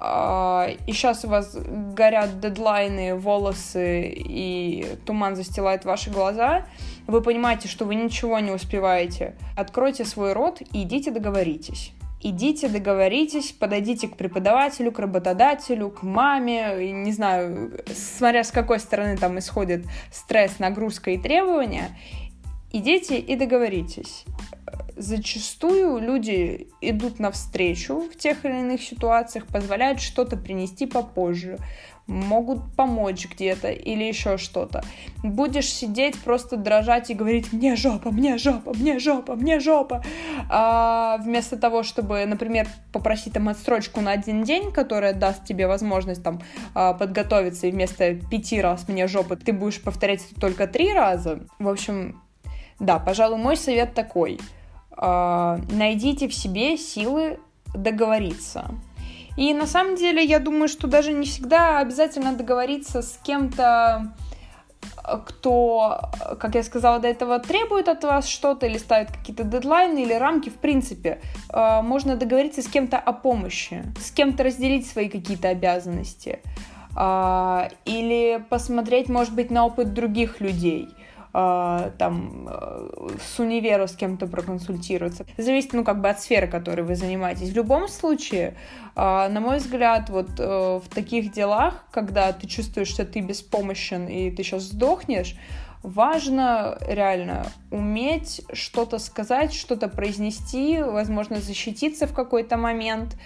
э, 0.00 0.76
и 0.86 0.92
сейчас 0.92 1.24
у 1.24 1.28
вас 1.28 1.56
горят 1.56 2.38
дедлайны, 2.38 3.16
волосы, 3.16 4.12
и 4.14 4.86
туман 5.04 5.34
застилает 5.34 5.84
ваши 5.84 6.10
глаза, 6.10 6.66
вы 7.08 7.20
понимаете, 7.20 7.66
что 7.66 7.84
вы 7.84 7.96
ничего 7.96 8.38
не 8.38 8.52
успеваете, 8.52 9.34
откройте 9.56 10.04
свой 10.04 10.34
рот 10.34 10.60
и 10.60 10.82
идите 10.82 11.10
договоритесь. 11.10 11.92
Идите, 12.20 12.68
договоритесь, 12.68 13.52
подойдите 13.52 14.08
к 14.08 14.16
преподавателю, 14.16 14.90
к 14.90 14.98
работодателю, 14.98 15.88
к 15.88 16.02
маме, 16.02 16.92
не 16.92 17.12
знаю, 17.12 17.80
смотря 17.94 18.42
с 18.42 18.50
какой 18.50 18.80
стороны 18.80 19.16
там 19.16 19.38
исходит 19.38 19.84
стресс, 20.12 20.58
нагрузка 20.58 21.12
и 21.12 21.18
требования, 21.18 21.96
идите 22.72 23.18
и 23.18 23.36
договоритесь. 23.36 24.24
зачастую 24.96 26.00
люди 26.00 26.68
идут 26.80 27.20
навстречу 27.20 28.00
в 28.00 28.16
тех 28.16 28.44
или 28.44 28.58
иных 28.58 28.82
ситуациях, 28.82 29.46
позволяют 29.46 30.00
что-то 30.00 30.36
принести 30.36 30.86
попозже, 30.86 31.58
могут 32.08 32.74
помочь 32.74 33.28
где-то 33.30 33.70
или 33.70 34.02
еще 34.02 34.38
что-то. 34.38 34.82
Будешь 35.22 35.70
сидеть, 35.70 36.18
просто 36.18 36.56
дрожать 36.56 37.10
и 37.10 37.14
говорить 37.14 37.52
«мне 37.52 37.76
жопа, 37.76 38.10
мне 38.10 38.38
жопа, 38.38 38.72
мне 38.74 38.98
жопа, 38.98 39.34
мне 39.36 39.60
жопа», 39.60 40.02
а, 40.48 41.18
вместо 41.18 41.56
того, 41.58 41.82
чтобы, 41.82 42.24
например, 42.24 42.66
попросить 42.92 43.34
там 43.34 43.48
отсрочку 43.48 44.00
на 44.00 44.12
один 44.12 44.42
день, 44.42 44.72
которая 44.72 45.12
даст 45.12 45.44
тебе 45.44 45.66
возможность 45.66 46.22
там 46.22 46.40
а, 46.74 46.94
подготовиться, 46.94 47.66
и 47.66 47.70
вместо 47.70 48.14
пяти 48.14 48.60
раз 48.60 48.88
«мне 48.88 49.06
жопа» 49.06 49.36
ты 49.36 49.52
будешь 49.52 49.80
повторять 49.80 50.24
это 50.30 50.40
только 50.40 50.66
три 50.66 50.92
раза. 50.94 51.40
В 51.58 51.68
общем, 51.68 52.22
да, 52.78 52.98
пожалуй, 52.98 53.38
мой 53.38 53.56
совет 53.56 53.94
такой. 53.94 54.38
А, 54.92 55.58
найдите 55.70 56.28
в 56.28 56.34
себе 56.34 56.76
силы 56.76 57.40
договориться. 57.74 58.70
И 59.36 59.54
на 59.54 59.66
самом 59.66 59.96
деле 59.96 60.24
я 60.24 60.38
думаю, 60.38 60.68
что 60.68 60.86
даже 60.86 61.12
не 61.12 61.26
всегда 61.26 61.78
обязательно 61.78 62.32
договориться 62.32 63.02
с 63.02 63.20
кем-то, 63.22 64.12
кто, 65.26 66.10
как 66.40 66.54
я 66.54 66.62
сказала 66.62 66.98
до 66.98 67.08
этого, 67.08 67.38
требует 67.38 67.88
от 67.88 68.02
вас 68.02 68.26
что-то 68.26 68.66
или 68.66 68.78
ставит 68.78 69.12
какие-то 69.12 69.44
дедлайны 69.44 70.02
или 70.02 70.12
рамки, 70.12 70.48
в 70.48 70.56
принципе, 70.56 71.20
э, 71.50 71.82
можно 71.82 72.16
договориться 72.16 72.62
с 72.62 72.68
кем-то 72.68 72.98
о 72.98 73.12
помощи, 73.12 73.84
с 74.00 74.10
кем-то 74.10 74.42
разделить 74.42 74.88
свои 74.88 75.08
какие-то 75.08 75.48
обязанности 75.48 76.40
э, 76.96 77.68
или 77.84 78.44
посмотреть, 78.50 79.08
может 79.08 79.34
быть, 79.34 79.50
на 79.50 79.66
опыт 79.66 79.94
других 79.94 80.40
людей– 80.40 80.88
э, 81.38 81.90
там 81.98 82.48
э, 82.48 83.08
с 83.22 83.38
универа 83.38 83.86
с 83.86 83.94
кем-то 83.94 84.26
проконсультироваться. 84.26 85.24
Зависит, 85.36 85.72
ну, 85.72 85.84
как 85.84 86.00
бы 86.00 86.08
от 86.08 86.20
сферы, 86.20 86.48
которой 86.48 86.82
вы 86.82 86.96
занимаетесь. 86.96 87.50
В 87.50 87.56
любом 87.56 87.88
случае, 87.88 88.56
э, 88.96 89.28
на 89.28 89.40
мой 89.40 89.58
взгляд, 89.58 90.10
вот 90.10 90.28
э, 90.38 90.80
в 90.84 90.88
таких 90.92 91.32
делах, 91.32 91.84
когда 91.90 92.32
ты 92.32 92.46
чувствуешь, 92.46 92.88
что 92.88 93.04
ты 93.04 93.20
беспомощен 93.20 94.08
и 94.08 94.30
ты 94.30 94.42
сейчас 94.42 94.64
сдохнешь, 94.64 95.36
важно 95.82 96.76
реально 96.80 97.46
уметь 97.70 98.42
что-то 98.52 98.98
сказать, 98.98 99.54
что-то 99.54 99.88
произнести, 99.88 100.82
возможно, 100.82 101.40
защититься 101.40 102.06
в 102.08 102.12
какой-то 102.12 102.56
момент, 102.56 103.16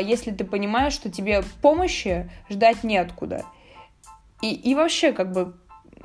если 0.00 0.32
ты 0.32 0.44
понимаешь, 0.44 0.94
что 0.94 1.10
тебе 1.10 1.44
помощи 1.60 2.28
ждать 2.50 2.82
неоткуда. 2.84 3.44
И, 4.42 4.52
и 4.52 4.74
вообще, 4.74 5.12
как 5.12 5.30
бы, 5.30 5.54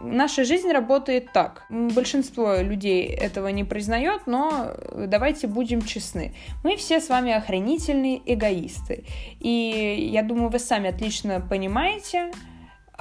наша 0.01 0.43
жизнь 0.43 0.71
работает 0.71 1.31
так. 1.33 1.65
Большинство 1.69 2.55
людей 2.57 3.05
этого 3.05 3.47
не 3.49 3.63
признает, 3.63 4.27
но 4.27 4.73
давайте 4.95 5.47
будем 5.47 5.81
честны. 5.81 6.33
Мы 6.63 6.75
все 6.77 6.99
с 6.99 7.09
вами 7.09 7.31
охранительные 7.31 8.21
эгоисты. 8.25 9.05
И 9.39 10.09
я 10.11 10.23
думаю, 10.23 10.49
вы 10.49 10.59
сами 10.59 10.89
отлично 10.89 11.41
понимаете, 11.41 12.31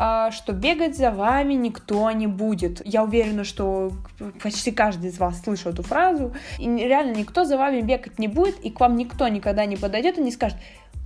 а, 0.01 0.31
что 0.31 0.53
бегать 0.53 0.97
за 0.97 1.11
вами 1.11 1.55
никто 1.55 2.09
не 2.13 2.29
будет. 2.29 2.81
Я 2.87 3.03
уверена, 3.03 3.43
что 3.43 3.91
почти 4.41 4.71
каждый 4.71 5.11
из 5.11 5.19
вас 5.19 5.43
слышал 5.43 5.73
эту 5.73 5.83
фразу. 5.83 6.35
И 6.59 6.67
реально 6.67 7.17
никто 7.17 7.45
за 7.45 7.59
вами 7.59 7.81
бегать 7.81 8.19
не 8.19 8.29
будет, 8.29 8.61
и 8.61 8.71
к 8.71 8.79
вам 8.79 8.97
никто 8.97 9.27
никогда 9.27 9.65
не 9.65 9.77
подойдет 9.77 10.19
и 10.19 10.23
не 10.23 10.31
скажет, 10.31 10.57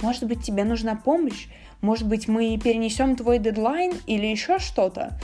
может 0.03 0.25
быть, 0.25 0.43
тебе 0.43 0.65
нужна 0.65 0.95
помощь, 0.95 1.47
может 1.81 2.07
быть, 2.07 2.29
мы 2.29 2.59
перенесем 2.63 3.17
твой 3.17 3.39
дедлайн 3.39 3.93
или 4.07 4.27
еще 4.27 4.59
что-то. 4.59 5.19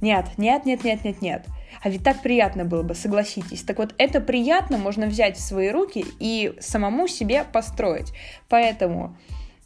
Нет, 0.00 0.26
нет, 0.36 0.64
нет, 0.64 0.84
нет, 0.84 1.04
нет, 1.04 1.22
нет. 1.22 1.46
А 1.82 1.88
ведь 1.88 2.02
так 2.02 2.22
приятно 2.22 2.64
было 2.64 2.82
бы, 2.82 2.94
согласитесь. 2.94 3.62
Так 3.62 3.78
вот, 3.78 3.94
это 3.98 4.20
приятно 4.20 4.78
можно 4.78 5.06
взять 5.06 5.36
в 5.36 5.40
свои 5.40 5.70
руки 5.70 6.04
и 6.18 6.54
самому 6.58 7.06
себе 7.08 7.44
построить. 7.44 8.12
Поэтому 8.48 9.16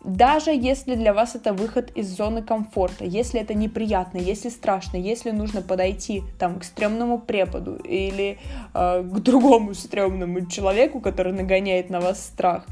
даже 0.04 0.50
если 0.50 0.96
для 0.96 1.14
вас 1.14 1.34
это 1.34 1.54
выход 1.54 1.90
из 1.94 2.08
зоны 2.14 2.42
комфорта, 2.42 3.06
если 3.06 3.40
это 3.40 3.54
неприятно, 3.54 4.18
если 4.18 4.50
страшно, 4.50 4.98
если 4.98 5.30
нужно 5.30 5.62
подойти 5.62 6.22
там 6.38 6.60
к 6.60 6.64
стрёмному 6.64 7.18
преподу 7.18 7.76
или 7.76 8.38
э, 8.74 9.02
к 9.02 9.20
другому 9.20 9.72
стрёмному 9.72 10.46
человеку, 10.46 11.00
который 11.00 11.32
нагоняет 11.32 11.88
на 11.88 12.00
вас 12.00 12.22
страх, 12.22 12.66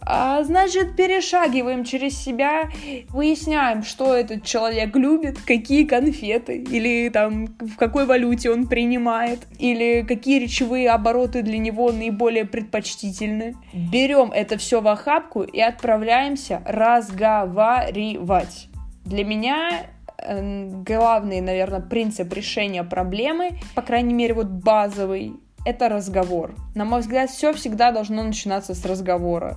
а, 0.00 0.42
значит, 0.44 0.96
перешагиваем 0.96 1.84
через 1.84 2.16
себя, 2.16 2.70
выясняем, 3.08 3.82
что 3.82 4.14
этот 4.14 4.44
человек 4.44 4.94
любит, 4.96 5.38
какие 5.44 5.84
конфеты, 5.84 6.58
или 6.58 7.08
там 7.08 7.46
в 7.58 7.76
какой 7.76 8.06
валюте 8.06 8.50
он 8.50 8.66
принимает, 8.66 9.40
или 9.58 10.04
какие 10.06 10.38
речевые 10.38 10.90
обороты 10.90 11.42
для 11.42 11.58
него 11.58 11.90
наиболее 11.92 12.44
предпочтительны. 12.44 13.54
Берем 13.72 14.32
это 14.32 14.58
все 14.58 14.80
в 14.80 14.88
охапку 14.88 15.42
и 15.42 15.60
отправляемся 15.60 16.62
разговаривать. 16.64 18.68
Для 19.04 19.24
меня 19.24 19.86
э, 20.18 20.68
главный, 20.84 21.40
наверное, 21.40 21.80
принцип 21.80 22.32
решения 22.32 22.84
проблемы, 22.84 23.58
по 23.74 23.82
крайней 23.82 24.14
мере, 24.14 24.34
вот 24.34 24.46
базовый, 24.46 25.34
это 25.66 25.88
разговор. 25.88 26.54
На 26.76 26.84
мой 26.84 27.00
взгляд, 27.00 27.28
все 27.28 27.52
всегда 27.52 27.90
должно 27.90 28.22
начинаться 28.22 28.74
с 28.74 28.84
разговора. 28.84 29.56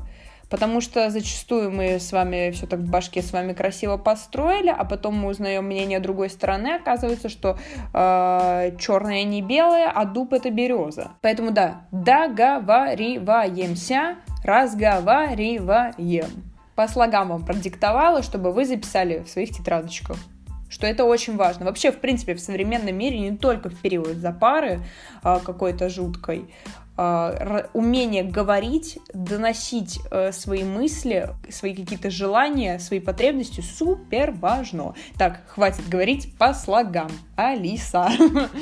Потому 0.49 0.81
что 0.81 1.09
зачастую 1.09 1.71
мы 1.71 1.99
с 1.99 2.11
вами 2.11 2.51
все 2.51 2.65
так 2.65 2.79
в 2.79 2.89
башке 2.89 3.21
с 3.21 3.31
вами 3.31 3.53
красиво 3.53 3.97
построили, 3.97 4.73
а 4.75 4.83
потом 4.83 5.15
мы 5.15 5.29
узнаем 5.29 5.65
мнение 5.65 5.99
другой 5.99 6.29
стороны, 6.29 6.75
оказывается, 6.75 7.29
что 7.29 7.57
э, 7.93 8.71
черное 8.79 9.23
не 9.23 9.41
белое, 9.41 9.91
а 9.93 10.05
дуб 10.05 10.33
это 10.33 10.49
береза. 10.49 11.11
Поэтому 11.21 11.51
да, 11.51 11.83
договариваемся, 11.91 14.15
разговариваем. 14.43 16.43
По 16.75 16.87
слогам 16.87 17.29
вам 17.29 17.45
продиктовала, 17.45 18.23
чтобы 18.23 18.51
вы 18.51 18.65
записали 18.65 19.19
в 19.19 19.29
своих 19.29 19.51
тетрадочках 19.51 20.17
что 20.69 20.85
это 20.85 21.03
очень 21.03 21.35
важно. 21.35 21.65
Вообще, 21.65 21.91
в 21.91 21.99
принципе, 21.99 22.35
в 22.35 22.39
современном 22.39 22.95
мире, 22.95 23.19
не 23.19 23.35
только 23.35 23.69
в 23.69 23.81
период 23.81 24.17
запары 24.17 24.81
а, 25.23 25.39
какой-то 25.39 25.89
жуткой, 25.89 26.53
а, 26.88 26.88
умение 27.73 28.23
говорить, 28.23 28.99
доносить 29.13 29.99
э, 30.11 30.31
свои 30.31 30.63
мысли, 30.63 31.29
свои 31.49 31.73
какие-то 31.73 32.09
желания, 32.09 32.79
свои 32.79 32.99
потребности 32.99 33.61
супер 33.61 34.31
важно. 34.31 34.95
Так, 35.17 35.41
хватит 35.47 35.87
говорить 35.87 36.37
по 36.37 36.53
слогам. 36.53 37.09
Алиса. 37.35 38.09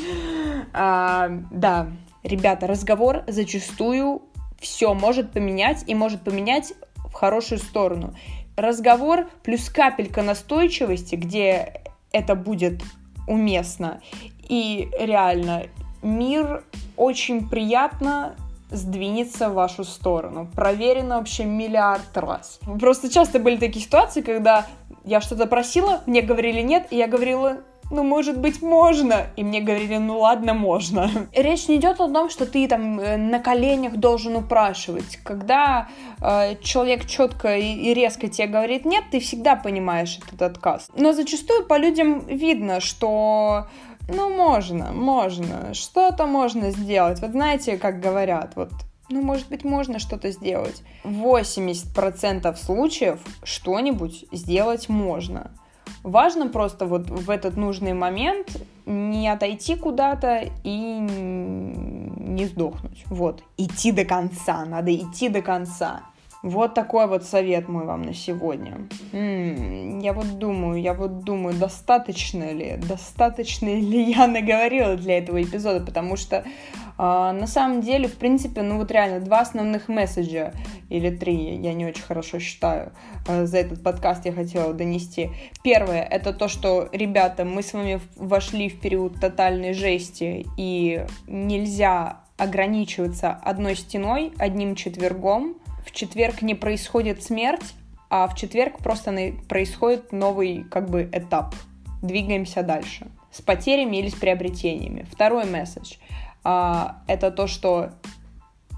а, 0.74 1.30
да, 1.52 1.88
ребята, 2.24 2.68
разговор 2.68 3.24
зачастую 3.28 4.22
все 4.60 4.94
может 4.94 5.32
поменять 5.32 5.84
и 5.88 5.96
может 5.96 6.22
поменять 6.22 6.74
в 6.96 7.14
хорошую 7.14 7.60
сторону. 7.60 8.14
Разговор 8.56 9.30
плюс 9.44 9.70
капелька 9.70 10.22
настойчивости, 10.22 11.16
где 11.16 11.82
это 12.12 12.36
будет 12.36 12.84
уместно. 13.28 14.02
И 14.48 14.90
реально 15.00 15.66
мир 16.02 16.64
очень 16.96 17.48
приятно 17.48 18.36
сдвинется 18.70 19.50
в 19.50 19.54
вашу 19.54 19.84
сторону. 19.84 20.48
Проверено 20.56 21.18
вообще 21.18 21.46
миллиард 21.46 22.16
раз. 22.16 22.60
Просто 22.80 23.10
часто 23.10 23.40
были 23.40 23.58
такие 23.58 23.84
ситуации, 23.84 24.22
когда 24.22 24.66
я 25.06 25.22
что-то 25.22 25.48
просила, 25.48 26.02
мне 26.06 26.22
говорили 26.22 26.62
нет, 26.62 26.88
и 26.92 26.98
я 26.98 27.08
говорила, 27.08 27.60
ну, 27.90 28.04
может 28.04 28.38
быть, 28.40 28.62
можно. 28.62 29.28
И 29.38 29.44
мне 29.44 29.62
говорили, 29.62 29.98
ну 29.98 30.20
ладно, 30.20 30.54
можно. 30.54 31.10
Речь 31.34 31.68
не 31.70 31.78
идет 31.78 32.02
о 32.02 32.12
том, 32.12 32.30
что 32.30 32.46
ты 32.46 32.68
там 32.68 33.00
э, 33.00 33.18
на 33.18 33.40
коленях 33.40 33.96
должен 33.96 34.36
упрашивать. 34.36 35.18
Когда 35.24 35.88
э, 36.22 36.56
человек 36.62 37.06
четко 37.06 37.58
и, 37.58 37.72
и 37.72 37.94
резко 37.94 38.28
тебе 38.28 38.48
говорит 38.48 38.86
нет, 38.86 39.06
ты 39.12 39.20
всегда 39.20 39.56
понимаешь 39.56 40.20
этот 40.28 40.42
отказ. 40.42 40.90
Но 40.98 41.14
зачастую 41.14 41.66
по 41.66 41.78
людям 41.78 42.20
видно, 42.28 42.82
что 42.82 43.68
ну, 44.08 44.36
можно, 44.36 44.92
можно. 44.92 45.74
Что-то 45.74 46.26
можно 46.26 46.72
сделать. 46.72 47.20
Вот 47.22 47.32
знаете, 47.32 47.78
как 47.78 48.00
говорят, 48.00 48.54
вот 48.56 48.72
ну, 49.10 49.22
может 49.22 49.48
быть, 49.48 49.64
можно 49.64 50.00
что-то 50.00 50.32
сделать. 50.32 50.84
80% 51.04 52.56
случаев 52.58 53.20
что-нибудь 53.44 54.26
сделать 54.32 54.90
можно. 54.90 55.52
Важно 56.04 56.50
просто 56.50 56.86
вот 56.86 57.10
в 57.10 57.30
этот 57.30 57.56
нужный 57.56 57.94
момент 57.94 58.58
не 58.86 59.30
отойти 59.30 59.76
куда-то 59.76 60.50
и 60.64 61.00
не 61.00 62.46
сдохнуть. 62.46 63.04
Вот, 63.08 63.44
идти 63.58 63.92
до 63.92 64.06
конца, 64.06 64.66
надо 64.66 64.94
идти 64.94 65.30
до 65.30 65.42
конца. 65.42 66.02
Вот 66.48 66.74
такой 66.74 67.08
вот 67.08 67.26
совет 67.26 67.68
мой 67.68 67.86
вам 67.86 68.04
на 68.04 68.14
сегодня. 68.14 68.88
М-м, 69.12 70.00
я 70.00 70.14
вот 70.14 70.40
думаю, 70.40 70.82
я 70.82 70.94
вот 70.94 71.26
думаю, 71.26 71.54
достаточно 71.54 72.54
ли, 72.54 72.78
достаточно 72.78 73.68
ли 73.68 74.12
я 74.12 74.28
наговорила 74.28 74.96
для 74.96 75.18
этого 75.18 75.44
эпизода, 75.44 75.86
потому 75.86 76.16
что 76.16 76.46
а, 76.98 77.34
на 77.34 77.48
самом 77.48 77.82
деле, 77.82 78.08
в 78.08 78.16
принципе, 78.16 78.62
ну 78.62 78.78
вот 78.78 78.92
реально 78.92 79.20
два 79.20 79.42
основных 79.42 79.90
месседжа, 79.90 80.54
или 80.88 81.10
три, 81.10 81.58
я 81.58 81.74
не 81.74 81.86
очень 81.86 82.04
хорошо 82.04 82.40
считаю, 82.40 82.94
а, 83.28 83.46
за 83.46 83.58
этот 83.58 83.84
подкаст 83.84 84.26
я 84.26 84.32
хотела 84.32 84.74
донести. 84.74 85.32
Первое, 85.64 86.02
это 86.02 86.32
то, 86.32 86.48
что, 86.48 86.88
ребята, 86.94 87.44
мы 87.44 87.62
с 87.62 87.74
вами 87.74 88.00
вошли 88.16 88.70
в 88.70 88.80
период 88.80 89.20
тотальной 89.20 89.74
жести, 89.74 90.46
и 90.56 91.06
нельзя 91.28 92.22
ограничиваться 92.38 93.32
одной 93.32 93.76
стеной, 93.76 94.32
одним 94.38 94.76
четвергом. 94.76 95.58
В 95.88 95.94
четверг 95.94 96.42
не 96.42 96.54
происходит 96.54 97.24
смерть, 97.24 97.74
а 98.10 98.28
в 98.28 98.36
четверг 98.36 98.80
просто 98.80 99.34
происходит 99.48 100.12
новый 100.12 100.66
как 100.66 100.90
бы 100.90 101.10
этап. 101.14 101.56
Двигаемся 102.02 102.62
дальше. 102.62 103.08
С 103.32 103.42
потерями 103.42 103.96
или 103.96 104.10
с 104.10 104.16
приобретениями. 104.16 105.08
Второй 105.10 105.46
месседж 105.46 105.96
а, 106.44 106.98
это 107.08 107.32
то, 107.32 107.48
что 107.48 107.92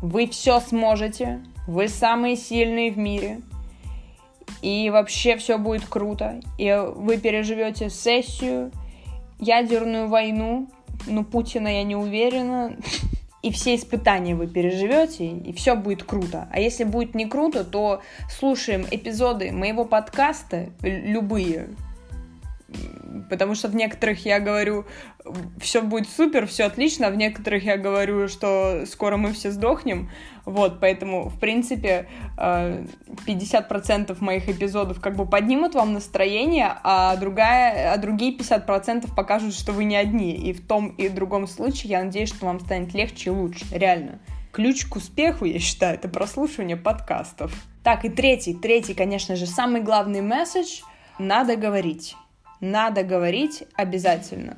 вы 0.03 0.27
все 0.27 0.59
сможете, 0.59 1.41
вы 1.67 1.87
самые 1.87 2.35
сильные 2.35 2.91
в 2.91 2.97
мире, 2.99 3.41
и 4.61 4.91
вообще 4.91 5.35
все 5.37 5.57
будет 5.57 5.85
круто, 5.85 6.41
и 6.59 6.71
вы 6.95 7.17
переживете 7.17 7.89
сессию, 7.89 8.71
ядерную 9.39 10.07
войну, 10.07 10.67
ну, 11.07 11.23
Путина 11.23 11.69
я 11.69 11.83
не 11.83 11.95
уверена, 11.95 12.75
и 13.41 13.51
все 13.51 13.75
испытания 13.75 14.35
вы 14.35 14.47
переживете, 14.47 15.29
и 15.29 15.53
все 15.53 15.75
будет 15.75 16.03
круто. 16.03 16.47
А 16.51 16.59
если 16.59 16.83
будет 16.83 17.15
не 17.15 17.25
круто, 17.25 17.63
то 17.63 18.01
слушаем 18.29 18.85
эпизоды 18.89 19.51
моего 19.51 19.85
подкаста, 19.85 20.69
любые, 20.81 21.69
потому 23.29 23.55
что 23.55 23.67
в 23.67 23.75
некоторых 23.75 24.25
я 24.25 24.39
говорю, 24.39 24.85
все 25.59 25.81
будет 25.81 26.09
супер, 26.09 26.47
все 26.47 26.65
отлично, 26.65 27.07
а 27.07 27.11
в 27.11 27.15
некоторых 27.15 27.63
я 27.63 27.77
говорю, 27.77 28.27
что 28.27 28.83
скоро 28.85 29.17
мы 29.17 29.33
все 29.33 29.51
сдохнем, 29.51 30.09
вот, 30.45 30.79
поэтому, 30.79 31.29
в 31.29 31.39
принципе, 31.39 32.07
50% 32.37 34.11
э, 34.11 34.15
моих 34.19 34.49
эпизодов 34.49 34.99
как 34.99 35.15
бы 35.15 35.25
поднимут 35.25 35.75
вам 35.75 35.93
настроение, 35.93 36.73
а, 36.83 37.15
другая, 37.17 37.93
а 37.93 37.97
другие 37.97 38.35
50% 38.35 39.13
покажут, 39.15 39.53
что 39.53 39.71
вы 39.71 39.83
не 39.83 39.95
одни, 39.95 40.35
и 40.35 40.53
в 40.53 40.65
том 40.65 40.89
и 40.97 41.07
в 41.07 41.13
другом 41.13 41.47
случае 41.47 41.91
я 41.91 42.03
надеюсь, 42.03 42.29
что 42.29 42.45
вам 42.45 42.59
станет 42.59 42.93
легче 42.93 43.29
и 43.29 43.33
лучше, 43.33 43.65
реально. 43.71 44.19
Ключ 44.51 44.85
к 44.85 44.95
успеху, 44.95 45.45
я 45.45 45.59
считаю, 45.59 45.95
это 45.95 46.09
прослушивание 46.09 46.77
подкастов. 46.77 47.53
Так, 47.83 48.03
и 48.03 48.09
третий, 48.09 48.55
третий, 48.55 48.95
конечно 48.95 49.35
же, 49.35 49.45
самый 49.45 49.81
главный 49.81 50.21
месседж— 50.21 50.81
надо 51.19 51.57
говорить 51.57 52.15
надо 52.59 53.03
говорить 53.03 53.63
обязательно. 53.75 54.57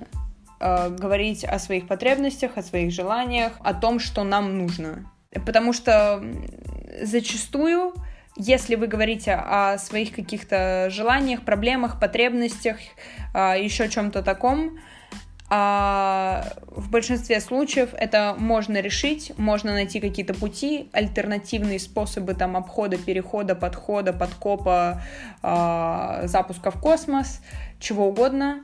Э, 0.62 0.90
говорить 0.90 1.44
о 1.44 1.58
своих 1.58 1.88
потребностях, 1.88 2.52
о 2.56 2.62
своих 2.62 2.92
желаниях, 2.92 3.54
о 3.62 3.74
том, 3.74 4.00
что 4.00 4.24
нам 4.24 4.60
нужно. 4.60 5.12
Потому 5.46 5.74
что 5.74 6.24
зачастую, 7.02 7.94
если 8.38 8.76
вы 8.76 8.86
говорите 8.86 9.34
о 9.34 9.80
своих 9.80 10.14
каких-то 10.14 10.90
желаниях, 10.92 11.42
проблемах, 11.44 12.00
потребностях, 12.00 12.78
э, 13.34 13.56
еще 13.60 13.90
чем-то 13.90 14.22
таком, 14.22 14.78
а 15.54 16.46
в 16.68 16.90
большинстве 16.90 17.42
случаев 17.42 17.90
это 17.94 18.36
можно 18.38 18.80
решить, 18.80 19.34
можно 19.38 19.74
найти 19.74 20.00
какие-то 20.00 20.34
пути, 20.34 20.90
альтернативные 20.94 21.78
способы 21.78 22.36
там 22.36 22.56
обхода, 22.56 22.98
перехода, 22.98 23.54
подхода, 23.54 24.14
подкопа, 24.14 25.02
э, 25.44 26.22
запуска 26.28 26.72
в 26.72 26.80
космос 26.80 27.42
чего 27.82 28.08
угодно. 28.08 28.64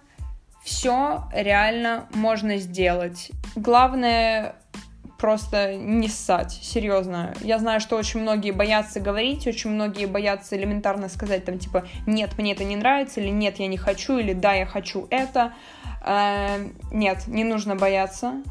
Все 0.63 1.25
реально 1.33 2.05
можно 2.13 2.55
сделать. 2.55 3.31
Главное 3.57 4.55
просто 5.17 5.75
не 5.75 6.07
ссать, 6.07 6.59
серьезно. 6.61 7.33
Я 7.41 7.59
знаю, 7.59 7.79
что 7.79 7.95
очень 7.95 8.21
многие 8.21 8.51
боятся 8.51 8.99
говорить, 8.99 9.47
очень 9.47 9.71
многие 9.71 10.05
боятся 10.05 10.55
элементарно 10.55 11.09
сказать, 11.09 11.45
там, 11.45 11.59
типа, 11.59 11.87
нет, 12.05 12.37
мне 12.37 12.53
это 12.53 12.63
не 12.63 12.75
нравится, 12.75 13.19
или 13.19 13.29
нет, 13.29 13.59
я 13.59 13.67
не 13.67 13.77
хочу, 13.77 14.17
или 14.17 14.33
да, 14.33 14.53
я 14.53 14.65
хочу 14.65 15.07
это. 15.09 15.53
Э, 16.05 16.67
нет, 16.91 17.27
не 17.27 17.43
нужно 17.43 17.75
бояться, 17.75 18.41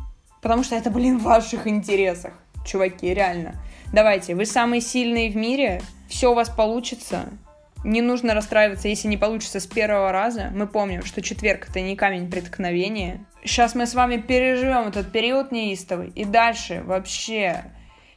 потому 0.42 0.62
что 0.64 0.76
это, 0.76 0.90
блин, 0.90 1.18
в 1.18 1.22
ваших 1.22 1.66
интересах, 1.66 2.32
чуваки, 2.66 3.14
реально. 3.14 3.54
Давайте, 3.92 4.34
вы 4.34 4.46
самые 4.46 4.80
сильные 4.80 5.30
в 5.30 5.36
мире, 5.36 5.80
все 6.08 6.32
у 6.32 6.34
вас 6.34 6.50
получится, 6.50 7.26
не 7.84 8.02
нужно 8.02 8.34
расстраиваться, 8.34 8.88
если 8.88 9.06
не 9.06 9.16
получится 9.16 9.60
с 9.60 9.66
первого 9.66 10.10
раза. 10.10 10.50
Мы 10.52 10.66
помним, 10.66 11.04
что 11.04 11.22
четверг 11.22 11.68
это 11.68 11.80
не 11.80 11.94
камень 11.94 12.28
преткновения. 12.28 13.24
Сейчас 13.46 13.76
мы 13.76 13.86
с 13.86 13.94
вами 13.94 14.16
переживем 14.16 14.88
этот 14.88 15.12
период 15.12 15.52
неистовый. 15.52 16.08
И 16.16 16.24
дальше 16.24 16.82
вообще 16.84 17.70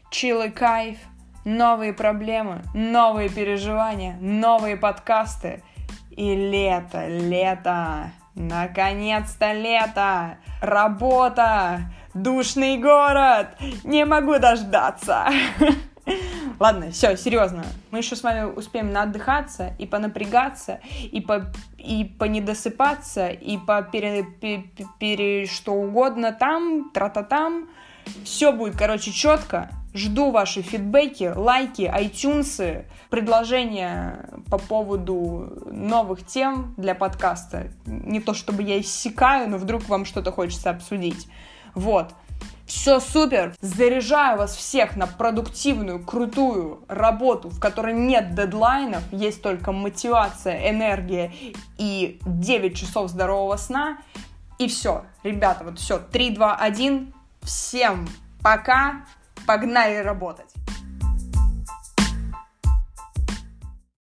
чил 0.10 0.42
и 0.42 0.50
кайф, 0.50 0.98
новые 1.46 1.94
проблемы, 1.94 2.63
новые 2.74 3.30
переживания, 3.30 4.18
новые 4.20 4.76
подкасты. 4.76 5.62
И 6.10 6.36
лето, 6.36 7.08
лето, 7.08 8.12
наконец-то 8.34 9.54
лето, 9.54 10.39
работа, 10.62 11.82
душный 12.15 12.80
город, 12.80 13.50
не 13.84 14.06
могу 14.06 14.39
дождаться. 14.39 15.28
Ладно, 16.60 16.91
все, 16.91 17.15
серьезно. 17.15 17.63
Мы 17.91 18.00
еще 18.00 18.17
с 18.17 18.24
вами 18.24 18.52
успеем 18.52 18.91
наотдыхаться 18.91 19.74
и 19.80 19.86
понапрягаться, 19.86 20.82
и 21.10 21.22
по 21.22 21.52
и 21.78 22.04
понедосыпаться, 22.04 23.30
и 23.30 23.58
по 23.58 23.82
пере, 23.82 24.26
пере, 24.41 24.69
пере 25.00 25.45
что 25.45 25.74
угодно 25.74 26.34
там, 26.34 26.91
тра-та-там. 26.93 27.69
Все 28.26 28.52
будет, 28.52 28.76
короче, 28.76 29.12
четко. 29.12 29.69
Жду 29.93 30.32
ваши 30.32 30.62
фидбэки, 30.62 31.32
лайки, 31.34 31.82
iTunes, 31.82 32.86
предложения 33.10 34.30
по 34.52 34.58
поводу 34.58 35.63
новых 35.72 36.26
тем 36.26 36.76
для 36.78 36.93
подкаста. 36.93 37.67
Не 37.86 38.19
то 38.19 38.34
чтобы 38.34 38.63
я 38.63 38.80
иссякаю, 38.82 39.50
но 39.50 39.58
вдруг 39.58 39.88
вам 39.88 40.06
что-то 40.06 40.32
хочется 40.32 40.69
обсудить. 40.69 41.28
Вот. 41.74 42.13
Все 42.70 43.00
супер! 43.00 43.56
Заряжаю 43.62 44.38
вас 44.38 44.56
всех 44.56 44.96
на 44.96 45.08
продуктивную, 45.08 46.06
крутую 46.06 46.84
работу, 46.88 47.50
в 47.50 47.60
которой 47.60 47.96
нет 47.96 48.36
дедлайнов, 48.36 49.02
есть 49.12 49.42
только 49.42 49.72
мотивация, 49.72 50.70
энергия 50.70 51.34
и 51.80 52.20
9 52.28 52.78
часов 52.78 53.10
здорового 53.10 53.58
сна. 53.58 53.98
И 54.60 54.68
все, 54.68 55.04
ребята, 55.24 55.64
вот 55.64 55.80
все, 55.80 55.98
3, 55.98 56.30
2, 56.30 56.56
1, 56.58 57.14
всем 57.42 58.08
пока, 58.44 59.04
погнали 59.48 59.96
работать! 59.96 60.54